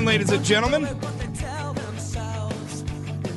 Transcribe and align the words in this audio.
afternoon, 0.00 0.06
ladies 0.06 0.30
and 0.30 0.44
gentlemen. 0.44 0.88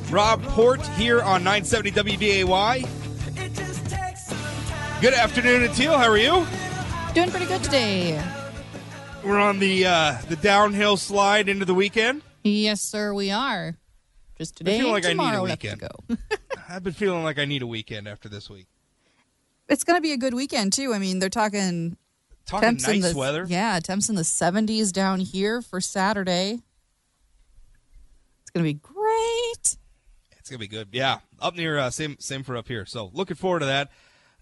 Rob 0.10 0.42
Port 0.44 0.86
here 0.88 1.22
on 1.22 1.44
970 1.44 1.92
WDAY. 1.92 2.88
Good 5.02 5.14
afternoon, 5.14 5.72
Teal. 5.74 5.98
How 5.98 6.10
are 6.10 6.18
you? 6.18 6.46
Doing 7.14 7.30
pretty 7.32 7.48
good 7.48 7.64
today. 7.64 8.24
We're 9.24 9.40
on 9.40 9.60
the 9.60 9.86
uh, 9.86 10.18
the 10.30 10.36
downhill 10.38 10.98
slide 10.98 11.50
into 11.50 11.66
the 11.66 11.74
weekend. 11.74 12.22
Yes, 12.44 12.82
sir, 12.82 13.14
we 13.14 13.32
are. 13.32 13.78
Just 14.38 14.56
I 14.56 14.58
today 14.60 14.78
feel 14.80 14.88
and 14.88 14.94
like 14.94 15.06
I 15.06 15.10
need 15.10 15.14
a 15.14 15.18
tomorrow 15.18 15.44
weekend. 15.44 15.80
go. 15.82 16.16
I've 16.70 16.84
been 16.84 16.94
feeling 16.94 17.24
like 17.24 17.40
I 17.40 17.46
need 17.46 17.62
a 17.62 17.68
weekend 17.68 18.08
after 18.08 18.30
this 18.30 18.50
week. 18.50 18.68
it's 19.70 19.84
going 19.84 19.98
to 19.98 20.02
be 20.02 20.12
a 20.12 20.18
good 20.18 20.34
weekend, 20.34 20.74
too. 20.74 20.94
I 20.94 21.00
mean, 21.00 21.20
they're 21.20 21.30
talking 21.30 21.98
Talking 22.46 22.70
temps 22.70 22.88
in 22.88 23.00
nice 23.00 23.14
the 23.14 23.18
weather. 23.18 23.46
Yeah, 23.48 23.80
temps 23.80 24.10
in 24.10 24.16
the 24.16 24.22
70s 24.24 24.92
down 24.92 25.20
here 25.20 25.62
for 25.62 25.80
Saturday. 25.80 26.60
It's 28.42 28.52
going 28.54 28.66
to 28.66 28.74
be 28.74 28.74
great. 28.74 29.78
It's 30.44 30.50
gonna 30.50 30.60
be 30.60 30.68
good. 30.68 30.90
Yeah, 30.92 31.20
up 31.40 31.56
near 31.56 31.78
uh, 31.78 31.90
same 31.90 32.18
same 32.20 32.44
for 32.44 32.58
up 32.58 32.68
here. 32.68 32.86
So 32.86 33.10
looking 33.14 33.38
forward 33.38 33.60
to 33.60 33.66
that. 33.68 33.90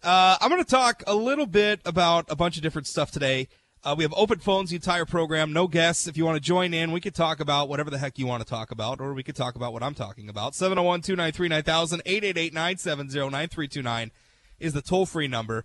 Uh, 0.02 0.36
I'm 0.42 0.50
gonna 0.50 0.64
talk 0.64 1.04
a 1.06 1.14
little 1.14 1.46
bit 1.46 1.80
about 1.86 2.26
a 2.28 2.36
bunch 2.36 2.58
of 2.58 2.64
different 2.64 2.88
stuff 2.88 3.12
today. 3.12 3.48
Uh, 3.84 3.94
we 3.96 4.04
have 4.04 4.14
open 4.18 4.40
phones 4.40 4.72
the 4.72 4.78
entire 4.78 5.06
program, 5.06 5.54
no 5.54 5.68
guests. 5.68 6.08
If 6.08 6.18
you 6.18 6.26
want 6.26 6.38
to 6.38 6.42
join 6.42 6.74
in, 6.74 6.92
we 6.92 7.02
could 7.02 7.14
talk 7.14 7.40
about 7.40 7.70
whatever 7.70 7.92
the 7.92 8.00
heck 8.00 8.18
you 8.18 8.26
want 8.26 8.42
to 8.42 8.50
talk 8.50 8.72
about, 8.72 9.00
or 9.00 9.14
we 9.14 9.22
could 9.22 9.36
talk 9.36 9.56
about 9.56 9.74
what 9.74 9.84
I'm 9.84 9.94
talking 9.94 10.28
about. 10.28 10.56
701 10.56 11.02
293 11.02 11.48
9000 11.48 12.02
888 12.04 12.52
970 12.52 13.20
9329 13.20 14.12
is 14.60 14.74
the 14.74 14.82
toll 14.82 15.06
free 15.06 15.28
number. 15.28 15.64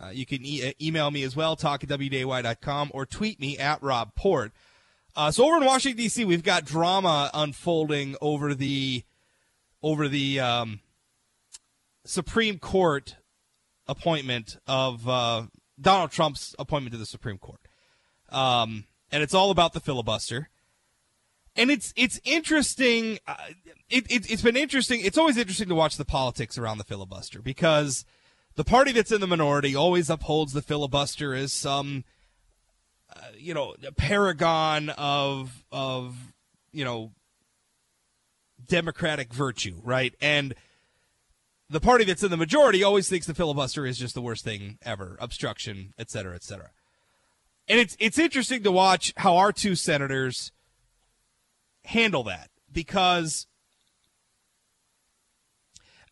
Uh, 0.00 0.08
you 0.08 0.26
can 0.26 0.44
e- 0.44 0.74
email 0.80 1.10
me 1.10 1.22
as 1.22 1.34
well, 1.34 1.56
talk 1.56 1.82
at 1.82 1.90
WDAY.com, 1.90 2.90
or 2.92 3.06
tweet 3.06 3.40
me 3.40 3.56
at 3.58 3.82
Rob 3.82 4.14
Port. 4.14 4.52
Uh, 5.14 5.30
so 5.30 5.46
over 5.46 5.56
in 5.56 5.64
Washington 5.64 5.96
D.C., 5.96 6.24
we've 6.24 6.42
got 6.42 6.64
drama 6.64 7.30
unfolding 7.32 8.16
over 8.20 8.54
the 8.54 9.02
over 9.82 10.08
the 10.08 10.40
um, 10.40 10.80
Supreme 12.04 12.58
Court 12.58 13.16
appointment 13.86 14.58
of 14.66 15.08
uh, 15.08 15.46
Donald 15.80 16.10
Trump's 16.10 16.54
appointment 16.58 16.92
to 16.92 16.98
the 16.98 17.06
Supreme 17.06 17.38
Court, 17.38 17.60
um, 18.28 18.84
and 19.10 19.22
it's 19.22 19.34
all 19.34 19.50
about 19.50 19.72
the 19.72 19.80
filibuster. 19.80 20.50
And 21.58 21.70
it's 21.70 21.94
it's 21.96 22.20
interesting. 22.24 23.18
Uh, 23.26 23.36
it, 23.88 24.04
it 24.10 24.30
it's 24.30 24.42
been 24.42 24.58
interesting. 24.58 25.00
It's 25.02 25.16
always 25.16 25.38
interesting 25.38 25.68
to 25.68 25.74
watch 25.74 25.96
the 25.96 26.04
politics 26.04 26.58
around 26.58 26.76
the 26.76 26.84
filibuster 26.84 27.40
because 27.40 28.04
the 28.56 28.64
party 28.64 28.92
that's 28.92 29.12
in 29.12 29.20
the 29.20 29.26
minority 29.26 29.76
always 29.76 30.10
upholds 30.10 30.52
the 30.52 30.62
filibuster 30.62 31.34
as 31.34 31.52
some 31.52 32.04
uh, 33.14 33.20
you 33.38 33.54
know 33.54 33.74
paragon 33.96 34.90
of 34.90 35.64
of 35.70 36.32
you 36.72 36.84
know 36.84 37.12
democratic 38.66 39.32
virtue, 39.32 39.80
right? 39.82 40.14
And 40.20 40.54
the 41.68 41.80
party 41.80 42.04
that's 42.04 42.22
in 42.22 42.30
the 42.30 42.36
majority 42.36 42.82
always 42.82 43.08
thinks 43.08 43.26
the 43.26 43.34
filibuster 43.34 43.86
is 43.86 43.98
just 43.98 44.14
the 44.14 44.20
worst 44.20 44.44
thing 44.44 44.78
ever, 44.82 45.16
obstruction, 45.20 45.92
et 45.98 46.10
cetera, 46.10 46.34
et 46.34 46.42
cetera. 46.42 46.70
And 47.68 47.80
it's 47.80 47.96
it's 47.98 48.18
interesting 48.18 48.62
to 48.62 48.72
watch 48.72 49.12
how 49.16 49.36
our 49.36 49.52
two 49.52 49.74
senators 49.74 50.52
handle 51.84 52.24
that 52.24 52.50
because 52.72 53.46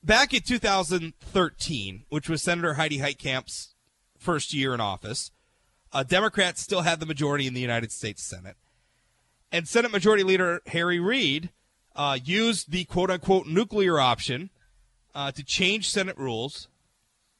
back 0.04 0.34
in 0.34 0.42
2013, 0.42 2.04
which 2.08 2.28
was 2.28 2.42
Senator 2.42 2.74
Heidi 2.74 2.98
Heitkamp's 2.98 3.74
first 4.18 4.52
year 4.52 4.74
in 4.74 4.80
office, 4.80 5.30
uh, 5.92 6.02
Democrats 6.02 6.60
still 6.60 6.82
had 6.82 7.00
the 7.00 7.06
majority 7.06 7.46
in 7.46 7.54
the 7.54 7.60
United 7.60 7.92
States 7.92 8.22
Senate, 8.22 8.56
and 9.52 9.68
Senate 9.68 9.92
Majority 9.92 10.24
Leader 10.24 10.60
Harry 10.66 10.98
Reid 10.98 11.50
uh, 11.94 12.18
used 12.22 12.70
the 12.70 12.84
quote 12.84 13.10
unquote 13.10 13.46
nuclear 13.46 14.00
option 14.00 14.50
uh, 15.14 15.30
to 15.30 15.44
change 15.44 15.88
Senate 15.88 16.18
rules 16.18 16.68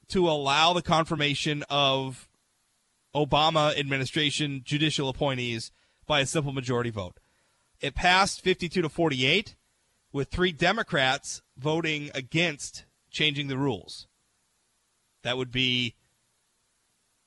to 0.08 0.28
allow 0.28 0.72
the 0.72 0.82
confirmation 0.82 1.64
of 1.68 2.28
Obama 3.14 3.76
administration 3.76 4.62
judicial 4.64 5.08
appointees 5.08 5.72
by 6.06 6.20
a 6.20 6.26
simple 6.26 6.52
majority 6.52 6.90
vote. 6.90 7.18
It 7.80 7.94
passed 7.94 8.40
52 8.40 8.82
to 8.82 8.88
48, 8.88 9.56
with 10.12 10.28
three 10.28 10.52
Democrats 10.52 11.42
voting 11.56 12.10
against 12.14 12.84
changing 13.10 13.48
the 13.48 13.58
rules. 13.58 14.06
That 15.22 15.36
would 15.36 15.50
be 15.50 15.94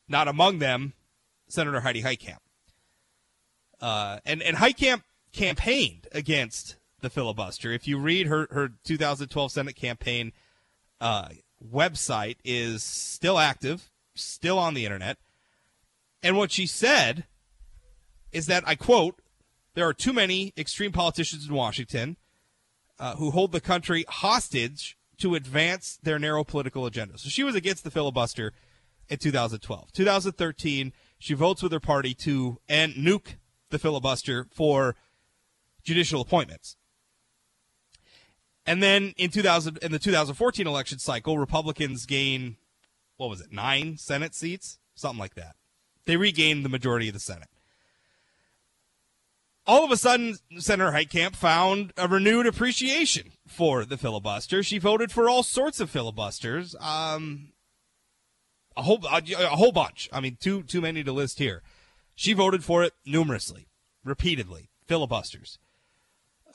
not 0.08 0.28
among 0.28 0.60
them 0.60 0.94
Senator 1.48 1.82
Heidi 1.82 2.04
Heitkamp. 2.04 2.40
Uh, 3.80 4.20
and 4.26 4.42
and 4.42 4.58
Heitkamp 4.58 5.04
campaigned 5.32 6.08
against 6.12 6.78
the 7.02 7.10
filibuster. 7.10 7.72
If 7.72 7.88
you 7.88 7.98
read 7.98 8.28
her 8.28 8.48
her 8.52 8.70
2012 8.84 9.52
Senate 9.52 9.76
campaign 9.76 10.32
uh, 11.00 11.30
website 11.64 12.38
is 12.44 12.84
still 12.84 13.38
active, 13.38 13.90
still 14.16 14.58
on 14.58 14.74
the 14.74 14.86
internet, 14.86 15.18
and 16.24 16.38
what 16.38 16.52
she 16.52 16.66
said 16.66 17.26
is 18.32 18.48
that 18.48 18.68
I 18.68 18.76
quote: 18.76 19.22
"There 19.76 19.88
are 19.88 19.94
too 19.94 20.14
many 20.14 20.54
extreme 20.58 20.92
politicians 20.92 21.48
in 21.48 21.54
Washington 21.54 22.18
uh, 23.00 23.16
who 23.16 23.32
hold 23.32 23.52
the 23.52 23.62
country 23.62 24.06
hostage 24.08 24.98
to 25.20 25.36
advance 25.36 25.98
their 26.02 26.20
narrow 26.20 26.44
political 26.44 26.86
agenda." 26.86 27.18
So 27.18 27.30
she 27.30 27.44
was 27.44 27.56
against 27.56 27.84
the 27.84 27.92
filibuster 27.92 28.54
in 29.10 29.18
2012. 29.18 29.92
2013, 29.94 30.94
she 31.20 31.34
votes 31.34 31.64
with 31.64 31.72
her 31.72 31.80
party 31.80 32.14
to 32.16 32.60
and 32.68 32.94
nuke 32.94 33.36
the 33.70 33.80
filibuster 33.80 34.48
for 34.52 34.96
judicial 35.84 36.22
appointments. 36.22 36.76
And 38.66 38.84
then 38.84 39.14
in 39.18 39.30
2000 39.30 39.78
in 39.78 39.92
the 39.92 40.00
2014 40.00 40.68
election 40.68 41.00
cycle, 41.00 41.38
Republicans 41.38 42.06
gain 42.06 42.58
what 43.16 43.30
was 43.30 43.42
it? 43.42 43.52
9 43.52 43.98
Senate 43.98 44.36
seats, 44.36 44.78
something 44.96 45.20
like 45.20 45.36
that. 45.36 45.56
They 46.06 46.18
regained 46.18 46.64
the 46.64 46.70
majority 46.70 47.08
of 47.08 47.14
the 47.14 47.20
Senate. 47.20 47.50
All 49.68 49.84
of 49.84 49.92
a 49.92 49.98
sudden, 49.98 50.38
Senator 50.60 50.92
Heitkamp 50.92 51.36
found 51.36 51.92
a 51.98 52.08
renewed 52.08 52.48
appreciation 52.48 53.34
for 53.46 53.84
the 53.84 53.98
filibuster. 53.98 54.64
She 54.64 54.78
voted 54.78 55.12
for 55.12 55.28
all 55.28 55.44
sorts 55.44 55.82
of 55.82 55.90
filibusters. 55.90 56.74
Um, 56.80 57.50
a 58.78 58.84
whole 58.84 59.06
a, 59.06 59.22
whole 59.48 59.74
bunch. 59.74 60.08
I 60.14 60.22
mean, 60.22 60.38
too 60.40 60.64
too 60.64 60.80
many 60.80 61.04
to 61.04 61.12
list 61.12 61.40
here. 61.40 61.64
She 62.16 62.32
voted 62.34 62.64
for 62.64 62.84
it 62.84 62.94
numerously, 63.06 63.68
repeatedly, 64.06 64.70
filibusters, 64.86 65.60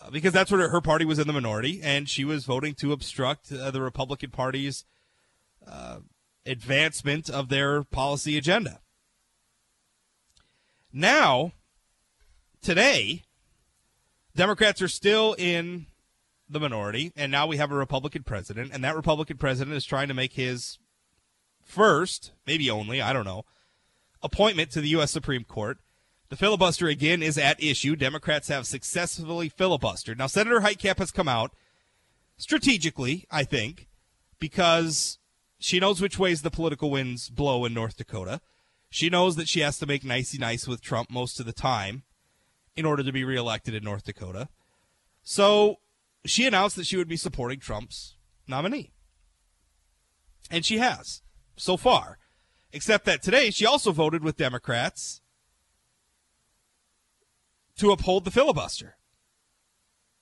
uh, 0.01 0.11
because 0.11 0.33
that's 0.33 0.51
her, 0.51 0.71
her 0.71 0.81
party 0.81 1.05
was 1.05 1.19
in 1.19 1.27
the 1.27 1.33
minority, 1.33 1.81
and 1.83 2.09
she 2.09 2.25
was 2.25 2.47
voting 2.47 2.75
to 2.77 2.93
obstruct 2.93 3.53
uh, 3.53 3.71
the 3.71 3.83
Republican 3.83 4.31
Party's 4.31 4.85
uh, 5.67 5.99
advancement 6.47 7.29
of 7.29 7.49
their 7.49 7.85
policy 7.85 8.39
agenda. 8.39 8.81
Now, 10.93 11.53
today, 12.63 13.25
Democrats 14.35 14.81
are 14.81 14.89
still 14.89 15.35
in 15.37 15.87
the 16.49 16.61
minority, 16.61 17.13
and 17.17 17.33
now 17.33 17.47
we 17.47 17.57
have 17.57 17.73
a 17.73 17.77
Republican 17.77 18.23
president, 18.23 18.71
and 18.73 18.85
that 18.85 18.97
Republican 18.97 19.37
president 19.37 19.77
is 19.77 19.85
trying 19.85 20.09
to 20.09 20.15
make 20.15 20.35
his 20.35 20.79
first, 21.65 22.33
maybe 22.47 22.71
only, 22.71 23.01
I 23.01 23.13
don't 23.13 23.25
know, 23.25 23.45
appointment 24.23 24.71
to 24.73 24.81
the 24.81 24.89
U.S. 24.91 25.11
Supreme 25.11 25.45
Court. 25.45 25.79
The 26.29 26.37
filibuster 26.37 26.89
again 26.89 27.23
is 27.23 27.37
at 27.37 27.63
issue. 27.63 27.97
Democrats 27.97 28.49
have 28.49 28.67
successfully 28.67 29.51
filibustered. 29.51 30.17
Now, 30.17 30.29
Senator 30.29 30.61
Heitkamp 30.61 30.99
has 30.99 31.11
come 31.11 31.29
out 31.29 31.53
strategically, 32.39 33.27
I 33.31 33.45
think, 33.45 33.89
because 34.39 35.19
she 35.59 35.79
knows 35.79 36.01
which 36.01 36.19
ways 36.19 36.43
the 36.43 36.51
political 36.51 36.91
winds 36.91 37.29
blow 37.29 37.65
in 37.65 37.75
North 37.75 37.97
Dakota. 37.97 38.41
She 38.89 39.11
knows 39.11 39.37
that 39.37 39.49
she 39.49 39.61
has 39.61 39.79
to 39.79 39.87
make 39.87 40.05
nicey 40.05 40.39
nice 40.39 40.67
with 40.67 40.83
Trump 40.83 41.11
most 41.11 41.39
of 41.39 41.47
the 41.47 41.53
time 41.53 42.03
in 42.77 42.85
order 42.85 43.03
to 43.03 43.13
be 43.13 43.25
reelected 43.25 43.75
in 43.75 43.85
North 43.85 44.05
Dakota. 44.05 44.49
So 45.23 45.79
she 46.25 46.47
announced 46.47 46.77
that 46.77 46.87
she 46.87 46.97
would 46.97 47.09
be 47.09 47.17
supporting 47.17 47.61
Trump's 47.61 48.17
nominee. 48.47 48.93
And 50.51 50.65
she 50.65 50.79
has 50.79 51.23
so 51.57 51.77
far. 51.77 52.19
Except 52.73 53.05
that 53.05 53.23
today 53.23 53.51
she 53.51 53.67
also 53.67 53.93
voted 53.93 54.25
with 54.25 54.37
Democrats 54.37 55.21
to 57.77 57.91
uphold 57.91 58.25
the 58.25 58.31
filibuster. 58.31 58.97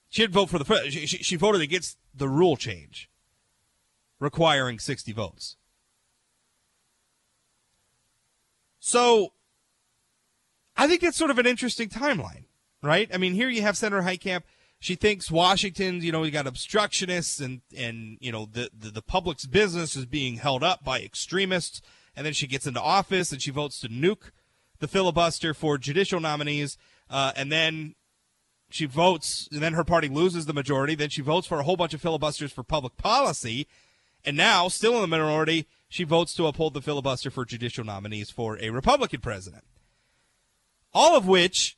She 0.08 0.23
didn't 0.23 0.35
vote 0.35 0.50
for 0.50 0.58
the 0.58 0.91
she, 0.91 1.06
she 1.06 1.37
voted 1.37 1.61
against 1.61 1.96
the 2.12 2.29
rule 2.29 2.56
change 2.56 3.08
requiring 4.19 4.79
60 4.79 5.12
votes. 5.12 5.56
So 8.81 9.32
I 10.81 10.87
think 10.88 11.00
that's 11.03 11.17
sort 11.17 11.31
of 11.31 11.38
an 11.38 11.47
interesting 11.47 11.88
timeline, 11.88 12.44
right? 12.82 13.09
I 13.12 13.19
mean, 13.19 13.35
here 13.35 13.49
you 13.49 13.62
have 13.62 13.77
Senator 13.77 14.03
Heitkamp. 14.03 14.43
She 14.81 14.94
thinks 14.94 15.31
Washington, 15.31 16.00
you 16.00 16.11
know, 16.11 16.21
we 16.21 16.31
got 16.31 16.47
obstructionists 16.47 17.38
and, 17.41 17.61
and, 17.77 18.17
you 18.21 18.32
know, 18.32 18.49
the, 18.50 18.71
the, 18.77 18.91
the 18.91 19.03
public's 19.03 19.47
business 19.47 19.94
is 19.94 20.06
being 20.06 20.37
held 20.37 20.62
up 20.62 20.82
by 20.82 21.00
extremists. 21.00 21.82
And 22.17 22.25
then 22.25 22.32
she 22.32 22.47
gets 22.47 22.67
into 22.67 22.81
office 22.81 23.31
and 23.31 23.43
she 23.43 23.50
votes 23.50 23.79
to 23.81 23.88
nuke 23.88 24.31
the 24.79 24.88
filibuster 24.88 25.53
for 25.53 25.77
judicial 25.77 26.19
nominees. 26.19 26.79
Uh, 27.11 27.32
and 27.37 27.53
then 27.53 27.94
She 28.71 28.87
votes, 28.87 29.49
and 29.50 29.61
then 29.61 29.75
her 29.75 29.85
party 29.85 30.09
loses 30.09 30.47
the 30.47 30.55
majority. 30.55 30.94
Then 30.94 31.11
she 31.11 31.23
votes 31.23 31.47
for 31.47 31.59
a 31.59 31.65
whole 31.65 31.77
bunch 31.77 31.93
of 31.93 32.00
filibusters 32.00 32.53
for 32.53 32.62
public 32.62 32.97
policy. 32.97 33.67
And 34.25 34.37
now, 34.37 34.69
still 34.69 34.94
in 34.94 35.00
the 35.03 35.09
minority, 35.09 35.67
she 35.88 36.05
votes 36.05 36.35
to 36.35 36.47
uphold 36.47 36.75
the 36.75 36.81
filibuster 36.81 37.31
for 37.31 37.44
judicial 37.44 37.85
nominees 37.85 38.31
for 38.31 38.59
a 38.61 38.71
Republican 38.71 39.21
president. 39.21 39.65
All 40.93 41.17
of 41.17 41.27
which 41.27 41.77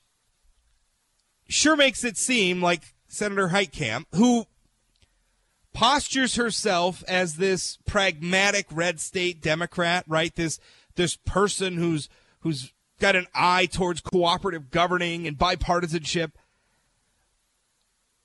sure 1.49 1.77
makes 1.77 2.05
it 2.05 2.17
seem 2.17 2.63
like 2.63 2.95
Senator 3.09 3.49
Heitkamp, 3.49 4.07
who 4.15 4.47
postures 5.75 6.35
herself 6.37 7.03
as 7.09 7.37
this 7.37 7.79
pragmatic 7.87 8.67
red 8.71 9.01
state 9.01 9.41
Democrat, 9.41 10.05
right? 10.07 10.35
This 10.35 10.59
this 10.95 11.17
person 11.17 11.77
who's 11.77 12.09
who's 12.41 12.73
got 13.01 13.17
an 13.17 13.27
eye 13.35 13.67
towards 13.67 14.01
cooperative 14.01 14.71
governing 14.71 15.27
and 15.27 15.39
bipartisanship. 15.39 16.33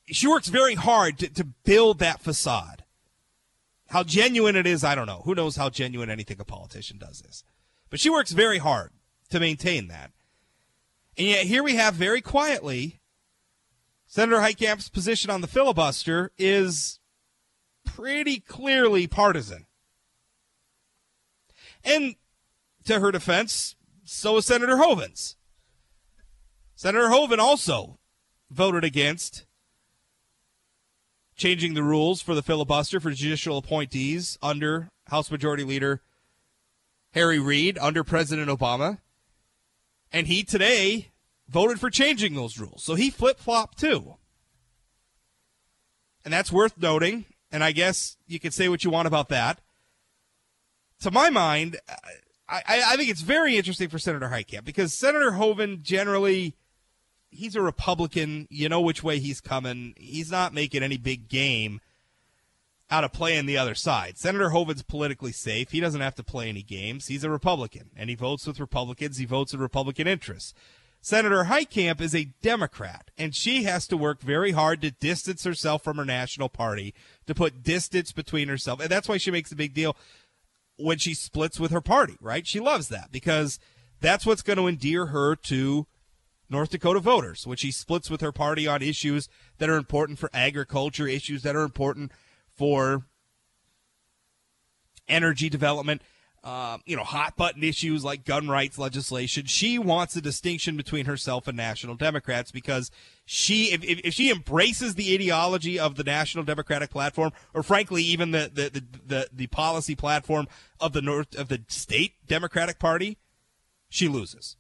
She 0.06 0.28
works 0.28 0.48
very 0.48 0.76
hard 0.76 1.20
to, 1.20 1.28
to 1.30 1.44
build 1.44 2.00
that 2.00 2.22
facade. 2.22 2.84
How 3.90 4.04
genuine 4.04 4.56
it 4.56 4.68
is, 4.68 4.84
I 4.84 4.96
don't 4.96 5.08
know. 5.08 5.22
Who 5.26 5.36
knows 5.36 5.56
how 5.56 5.70
genuine 5.70 6.10
anything 6.10 6.40
a 6.40 6.46
politician 6.46 6.98
does 6.98 7.22
is. 7.22 7.44
But 7.90 8.00
she 8.00 8.10
works 8.10 8.32
very 8.32 8.58
hard 8.58 8.92
to 9.30 9.40
maintain 9.40 9.88
that. 9.88 10.12
And 11.18 11.28
yet 11.28 11.46
here 11.46 11.64
we 11.64 11.76
have 11.76 11.96
very 11.96 12.22
quietly 12.22 13.00
Senator 14.06 14.38
Heitkamp's 14.38 14.90
position 14.90 15.30
on 15.30 15.42
the 15.42 15.48
filibuster 15.48 16.32
is 16.38 17.00
pretty 17.86 18.40
clearly 18.40 19.08
partisan. 19.08 19.66
And 21.84 22.16
to 22.86 23.00
her 23.00 23.12
defense, 23.12 23.76
so 24.04 24.38
is 24.38 24.46
Senator 24.46 24.78
Hoeven's. 24.78 25.36
Senator 26.76 27.10
Hoeven 27.10 27.40
also 27.40 27.98
voted 28.52 28.84
against 28.84 29.46
changing 31.36 31.74
the 31.74 31.84
rules 31.84 32.22
for 32.22 32.34
the 32.36 32.44
filibuster 32.44 33.00
for 33.00 33.12
judicial 33.12 33.58
appointees 33.58 34.38
under 34.42 34.90
House 35.08 35.32
Majority 35.32 35.64
Leader 35.64 36.02
Harry 37.12 37.40
Reid 37.40 37.78
under 37.80 38.04
President 38.04 38.50
Obama. 38.50 39.00
And 40.12 40.28
he 40.28 40.44
today 40.44 41.10
voted 41.50 41.80
for 41.80 41.90
changing 41.90 42.36
those 42.36 42.60
rules. 42.60 42.84
So 42.84 42.96
he 42.96 43.10
flip 43.10 43.40
flopped 43.40 43.80
too. 43.80 44.16
And 46.24 46.34
that's 46.34 46.52
worth 46.52 46.78
noting. 46.78 47.26
And 47.52 47.64
I 47.64 47.72
guess 47.72 48.18
you 48.28 48.40
can 48.40 48.52
say 48.52 48.68
what 48.68 48.84
you 48.84 48.90
want 48.90 49.08
about 49.08 49.30
that. 49.30 49.62
To 51.02 51.12
my 51.12 51.30
mind, 51.30 51.78
I, 52.50 52.62
I 52.68 52.96
think 52.96 53.10
it's 53.10 53.22
very 53.22 53.58
interesting 53.58 53.90
for 53.90 54.00
Senator 54.00 54.30
Heitkamp 54.30 54.66
because 54.66 54.98
Senator 54.98 55.32
Hoeven 55.34 55.84
generally, 55.84 56.56
he's 57.30 57.56
a 57.56 57.62
Republican. 57.62 58.48
You 58.50 58.68
know 58.68 58.82
which 58.82 59.04
way 59.04 59.20
he's 59.20 59.40
coming. 59.40 59.94
He's 59.98 60.32
not 60.32 60.54
making 60.54 60.84
any 60.84 60.98
big 60.98 61.30
game 61.30 61.82
out 62.90 63.04
of 63.04 63.12
playing 63.12 63.46
the 63.46 63.58
other 63.58 63.76
side. 63.76 64.18
Senator 64.18 64.50
Hoeven's 64.50 64.84
politically 64.84 65.32
safe. 65.32 65.72
He 65.72 65.80
doesn't 65.80 66.02
have 66.02 66.16
to 66.16 66.24
play 66.24 66.50
any 66.50 66.64
games. 66.64 67.08
He's 67.08 67.24
a 67.24 67.30
Republican, 67.30 67.90
and 67.96 68.10
he 68.10 68.16
votes 68.16 68.48
with 68.48 68.60
Republicans. 68.60 69.18
He 69.18 69.26
votes 69.26 69.54
in 69.54 69.60
Republican 69.60 70.08
interests. 70.08 70.54
Senator 71.02 71.46
Heitkamp 71.46 72.02
is 72.02 72.16
a 72.16 72.34
Democrat, 72.42 73.12
and 73.18 73.36
she 73.36 73.64
has 73.64 73.88
to 73.88 73.98
work 73.98 74.22
very 74.22 74.52
hard 74.52 74.82
to 74.82 74.92
distance 74.92 75.44
herself 75.44 75.84
from 75.84 75.98
her 75.98 76.06
national 76.06 76.50
party, 76.50 76.94
to 77.28 77.36
put 77.36 77.64
distance 77.64 78.12
between 78.12 78.48
herself. 78.48 78.80
And 78.80 78.90
that's 78.90 79.08
why 79.08 79.18
she 79.18 79.32
makes 79.32 79.52
a 79.52 79.56
big 79.56 79.74
deal 79.74 79.96
when 80.78 80.98
she 80.98 81.14
splits 81.14 81.60
with 81.60 81.72
her 81.72 81.82
party, 81.82 82.18
right? 82.20 82.48
She 82.48 82.60
loves 82.60 82.90
that 82.90 83.12
because 83.12 83.60
that's 84.00 84.26
what's 84.26 84.42
going 84.42 84.58
to 84.58 84.68
endear 84.68 85.08
her 85.08 85.36
to 85.36 85.88
North 86.50 86.70
Dakota 86.70 87.00
voters 87.00 87.46
when 87.46 87.58
she 87.58 87.72
splits 87.72 88.10
with 88.10 88.22
her 88.22 88.32
party 88.32 88.68
on 88.68 88.82
issues 88.82 89.28
that 89.58 89.70
are 89.70 89.78
important 89.78 90.20
for 90.20 90.30
agriculture, 90.34 91.08
issues 91.08 91.44
that 91.44 91.56
are 91.56 91.64
important 91.64 92.12
for 92.58 93.04
energy 95.08 95.50
development 95.50 96.02
uh, 96.48 96.78
you 96.86 96.96
know, 96.96 97.04
hot 97.04 97.36
button 97.36 97.62
issues 97.62 98.06
like 98.06 98.24
gun 98.24 98.48
rights 98.48 98.78
legislation. 98.78 99.46
She 99.46 99.78
wants 99.78 100.16
a 100.16 100.22
distinction 100.22 100.78
between 100.78 101.06
herself 101.06 101.46
and 101.46 101.58
National 101.58 101.96
Democrats 101.96 102.52
because 102.52 102.90
she, 103.26 103.74
if, 103.74 103.84
if, 103.84 104.14
she 104.14 104.32
embraces 104.32 104.96
the 104.96 105.14
ideology 105.14 105.78
of 105.78 105.96
the 105.96 106.06
National 106.06 106.46
Democratic 106.46 106.90
platform, 106.90 107.34
or 107.54 107.64
frankly, 107.64 108.02
even 108.04 108.32
the, 108.32 108.50
the, 108.54 108.70
the, 108.70 108.84
the, 109.06 109.30
the 109.34 109.48
policy 109.48 109.94
platform 109.94 110.48
of 110.80 110.94
the 110.94 111.02
North, 111.02 111.36
of 111.36 111.50
the 111.50 111.64
state 111.68 112.14
Democratic 112.26 112.80
Party, 112.80 113.18
she 113.90 114.08
loses. 114.08 114.56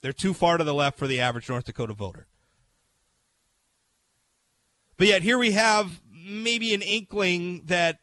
They're 0.00 0.12
too 0.12 0.34
far 0.34 0.58
to 0.58 0.64
the 0.64 0.74
left 0.74 0.98
for 0.98 1.06
the 1.06 1.20
average 1.20 1.48
North 1.48 1.66
Dakota 1.66 1.92
voter. 1.92 2.26
But 4.96 5.06
yet 5.06 5.22
here 5.22 5.38
we 5.38 5.52
have 5.52 6.00
maybe 6.24 6.74
an 6.74 6.82
inkling 6.82 7.62
that 7.66 7.98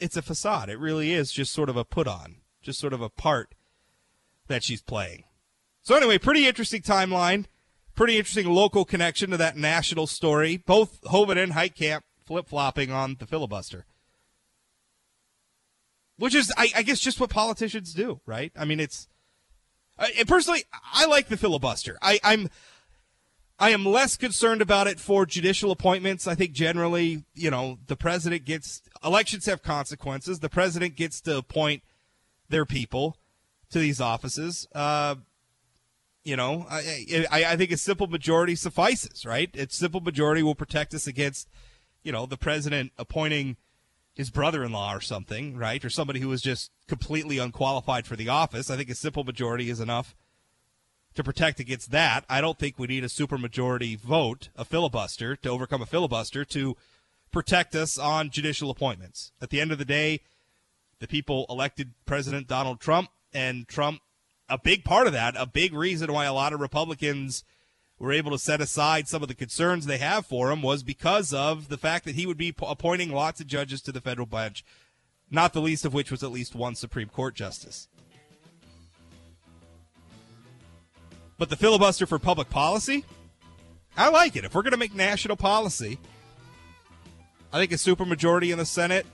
it's 0.00 0.16
a 0.16 0.22
facade. 0.22 0.68
It 0.68 0.78
really 0.78 1.12
is 1.12 1.32
just 1.32 1.52
sort 1.52 1.68
of 1.68 1.76
a 1.76 1.84
put 1.84 2.06
on, 2.06 2.36
just 2.62 2.78
sort 2.78 2.92
of 2.92 3.00
a 3.00 3.08
part 3.08 3.54
that 4.48 4.62
she's 4.62 4.82
playing. 4.82 5.24
So 5.82 5.94
anyway, 5.94 6.18
pretty 6.18 6.46
interesting 6.46 6.82
timeline, 6.82 7.46
pretty 7.94 8.18
interesting 8.18 8.46
local 8.46 8.84
connection 8.84 9.30
to 9.30 9.36
that 9.38 9.56
national 9.56 10.06
story. 10.06 10.56
Both 10.56 11.00
Hoeven 11.04 11.38
and 11.38 11.52
Heitkamp 11.52 12.02
flip 12.24 12.48
flopping 12.48 12.90
on 12.90 13.16
the 13.18 13.26
filibuster, 13.26 13.86
which 16.16 16.34
is, 16.34 16.52
I, 16.56 16.70
I, 16.76 16.82
guess, 16.82 17.00
just 17.00 17.20
what 17.20 17.30
politicians 17.30 17.94
do, 17.94 18.20
right? 18.26 18.52
I 18.56 18.64
mean, 18.64 18.80
it's. 18.80 19.08
I, 19.98 20.24
personally, 20.26 20.64
I 20.92 21.06
like 21.06 21.28
the 21.28 21.36
filibuster. 21.36 21.98
I, 22.00 22.20
I'm 22.22 22.50
I 23.60 23.70
am 23.70 23.84
less 23.84 24.16
concerned 24.16 24.62
about 24.62 24.86
it 24.86 25.00
for 25.00 25.26
judicial 25.26 25.72
appointments. 25.72 26.28
I 26.28 26.36
think 26.36 26.52
generally, 26.52 27.24
you 27.34 27.50
know, 27.50 27.78
the 27.88 27.96
president 27.96 28.44
gets 28.44 28.82
elections 29.02 29.46
have 29.46 29.62
consequences. 29.62 30.38
The 30.38 30.48
president 30.48 30.94
gets 30.94 31.20
to 31.22 31.38
appoint 31.38 31.82
their 32.48 32.64
people 32.64 33.16
to 33.70 33.80
these 33.80 34.00
offices. 34.00 34.68
Uh, 34.74 35.16
you 36.24 36.36
know, 36.36 36.66
I, 36.70 37.26
I, 37.30 37.44
I 37.44 37.56
think 37.56 37.72
a 37.72 37.76
simple 37.76 38.06
majority 38.06 38.54
suffices, 38.54 39.24
right? 39.26 39.54
A 39.56 39.68
simple 39.70 40.00
majority 40.00 40.42
will 40.42 40.54
protect 40.54 40.94
us 40.94 41.06
against, 41.06 41.48
you 42.02 42.12
know, 42.12 42.26
the 42.26 42.36
president 42.36 42.92
appointing 42.96 43.56
his 44.14 44.30
brother-in-law 44.30 44.94
or 44.94 45.00
something, 45.00 45.56
right, 45.56 45.84
or 45.84 45.90
somebody 45.90 46.20
who 46.20 46.30
is 46.32 46.42
just 46.42 46.70
completely 46.86 47.38
unqualified 47.38 48.06
for 48.06 48.14
the 48.14 48.28
office. 48.28 48.70
I 48.70 48.76
think 48.76 48.90
a 48.90 48.94
simple 48.94 49.24
majority 49.24 49.70
is 49.70 49.80
enough 49.80 50.14
to 51.14 51.24
protect 51.24 51.60
against 51.60 51.90
that. 51.90 52.24
I 52.28 52.40
don't 52.40 52.58
think 52.58 52.78
we 52.78 52.86
need 52.86 53.04
a 53.04 53.08
supermajority 53.08 53.98
vote, 53.98 54.50
a 54.56 54.64
filibuster, 54.64 55.36
to 55.36 55.50
overcome 55.50 55.82
a 55.82 55.86
filibuster 55.86 56.44
to 56.46 56.76
protect 57.30 57.74
us 57.74 57.98
on 57.98 58.30
judicial 58.30 58.70
appointments. 58.70 59.32
At 59.40 59.50
the 59.50 59.60
end 59.60 59.72
of 59.72 59.78
the 59.78 59.84
day, 59.84 60.20
the 61.00 61.08
people 61.08 61.46
elected 61.48 61.92
President 62.06 62.48
Donald 62.48 62.80
Trump, 62.80 63.10
and 63.32 63.68
Trump, 63.68 64.00
a 64.48 64.58
big 64.58 64.84
part 64.84 65.06
of 65.06 65.12
that, 65.12 65.34
a 65.36 65.46
big 65.46 65.74
reason 65.74 66.12
why 66.12 66.24
a 66.24 66.32
lot 66.32 66.52
of 66.52 66.60
Republicans 66.60 67.44
were 67.98 68.12
able 68.12 68.30
to 68.30 68.38
set 68.38 68.60
aside 68.60 69.08
some 69.08 69.22
of 69.22 69.28
the 69.28 69.34
concerns 69.34 69.86
they 69.86 69.98
have 69.98 70.24
for 70.24 70.50
him 70.50 70.62
was 70.62 70.82
because 70.82 71.34
of 71.34 71.68
the 71.68 71.76
fact 71.76 72.04
that 72.04 72.14
he 72.14 72.26
would 72.26 72.38
be 72.38 72.54
appointing 72.62 73.10
lots 73.10 73.40
of 73.40 73.46
judges 73.46 73.82
to 73.82 73.92
the 73.92 74.00
federal 74.00 74.26
bench, 74.26 74.64
not 75.30 75.52
the 75.52 75.60
least 75.60 75.84
of 75.84 75.92
which 75.92 76.10
was 76.10 76.22
at 76.22 76.30
least 76.30 76.54
one 76.54 76.74
Supreme 76.74 77.08
Court 77.08 77.34
justice. 77.34 77.88
But 81.38 81.50
the 81.50 81.56
filibuster 81.56 82.04
for 82.06 82.18
public 82.18 82.50
policy, 82.50 83.04
I 83.96 84.08
like 84.10 84.36
it. 84.36 84.44
If 84.44 84.54
we're 84.54 84.62
going 84.62 84.72
to 84.72 84.78
make 84.78 84.94
national 84.94 85.36
policy, 85.36 85.98
I 87.52 87.58
think 87.58 87.72
a 87.72 87.76
supermajority 87.76 88.52
in 88.52 88.58
the 88.58 88.66
Senate 88.66 89.06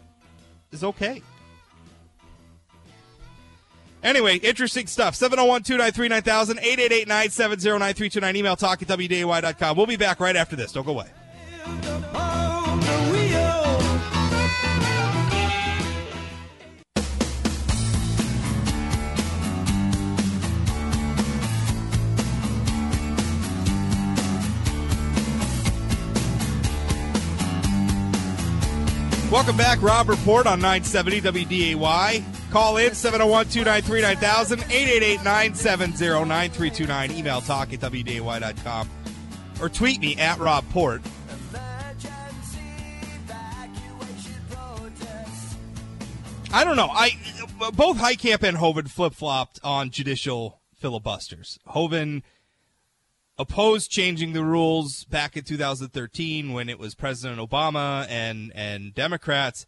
is 0.72 0.82
okay. 0.82 1.22
Anyway, 4.02 4.36
interesting 4.36 4.86
stuff. 4.86 5.14
701 5.14 5.62
293 5.62 6.08
9000, 6.08 6.58
888 6.58 7.08
970 7.08 7.70
9329. 7.78 8.36
Email 8.36 8.56
talk 8.56 8.82
at 8.82 8.88
WDAY.com. 8.88 9.76
We'll 9.76 9.86
be 9.86 9.96
back 9.96 10.20
right 10.20 10.36
after 10.36 10.56
this. 10.56 10.72
Don't 10.72 10.84
go 10.84 10.92
away. 10.92 11.06
Welcome 29.30 29.56
back. 29.56 29.82
Rob 29.82 30.06
Port 30.06 30.46
on 30.46 30.60
970 30.60 31.20
WDAY. 31.22 32.22
Call 32.50 32.76
in 32.76 32.94
701 32.94 33.48
293 33.48 34.02
9000 34.02 34.60
888 34.60 35.16
970 35.24 36.24
9329. 36.24 37.10
Email 37.12 37.40
talk 37.40 37.72
at 37.72 37.80
WDAY.com 37.80 38.88
or 39.60 39.68
tweet 39.68 40.00
me 40.00 40.16
at 40.16 40.38
Rob 40.38 40.68
Port. 40.70 41.02
I 46.52 46.62
don't 46.62 46.76
know. 46.76 46.88
I 46.88 47.10
both 47.74 47.98
Heitkamp 47.98 48.44
and 48.44 48.56
Hoeven 48.56 48.86
flip 48.86 49.14
flopped 49.14 49.58
on 49.64 49.90
judicial 49.90 50.60
filibusters. 50.76 51.58
Hoeven 51.66 52.22
opposed 53.38 53.90
changing 53.90 54.32
the 54.32 54.44
rules 54.44 55.04
back 55.04 55.36
in 55.36 55.44
2013 55.44 56.52
when 56.52 56.68
it 56.68 56.78
was 56.78 56.94
President 56.94 57.40
Obama 57.40 58.06
and 58.08 58.52
and 58.54 58.94
Democrats 58.94 59.66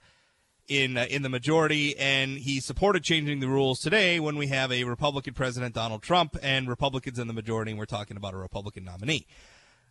in 0.69 0.97
uh, 0.97 1.07
in 1.09 1.23
the 1.23 1.29
majority, 1.29 1.97
and 1.97 2.39
he 2.39 2.61
supported 2.61 3.03
changing 3.03 3.41
the 3.41 3.49
rules 3.49 3.81
today 3.81 4.21
when 4.21 4.37
we 4.37 4.49
have 4.49 4.73
a 4.73 4.85
Republican 4.85 5.35
President 5.35 5.75
Donald 5.75 6.03
Trump 6.03 6.37
and 6.43 6.69
Republicans 6.69 7.19
in 7.19 7.27
the 7.27 7.35
majority, 7.35 7.71
and 7.71 7.79
we're 7.79 7.87
talking 7.87 8.17
about 8.17 8.35
a 8.35 8.39
Republican 8.39 8.85
nominee. 8.85 9.27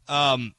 Um, 0.08 0.55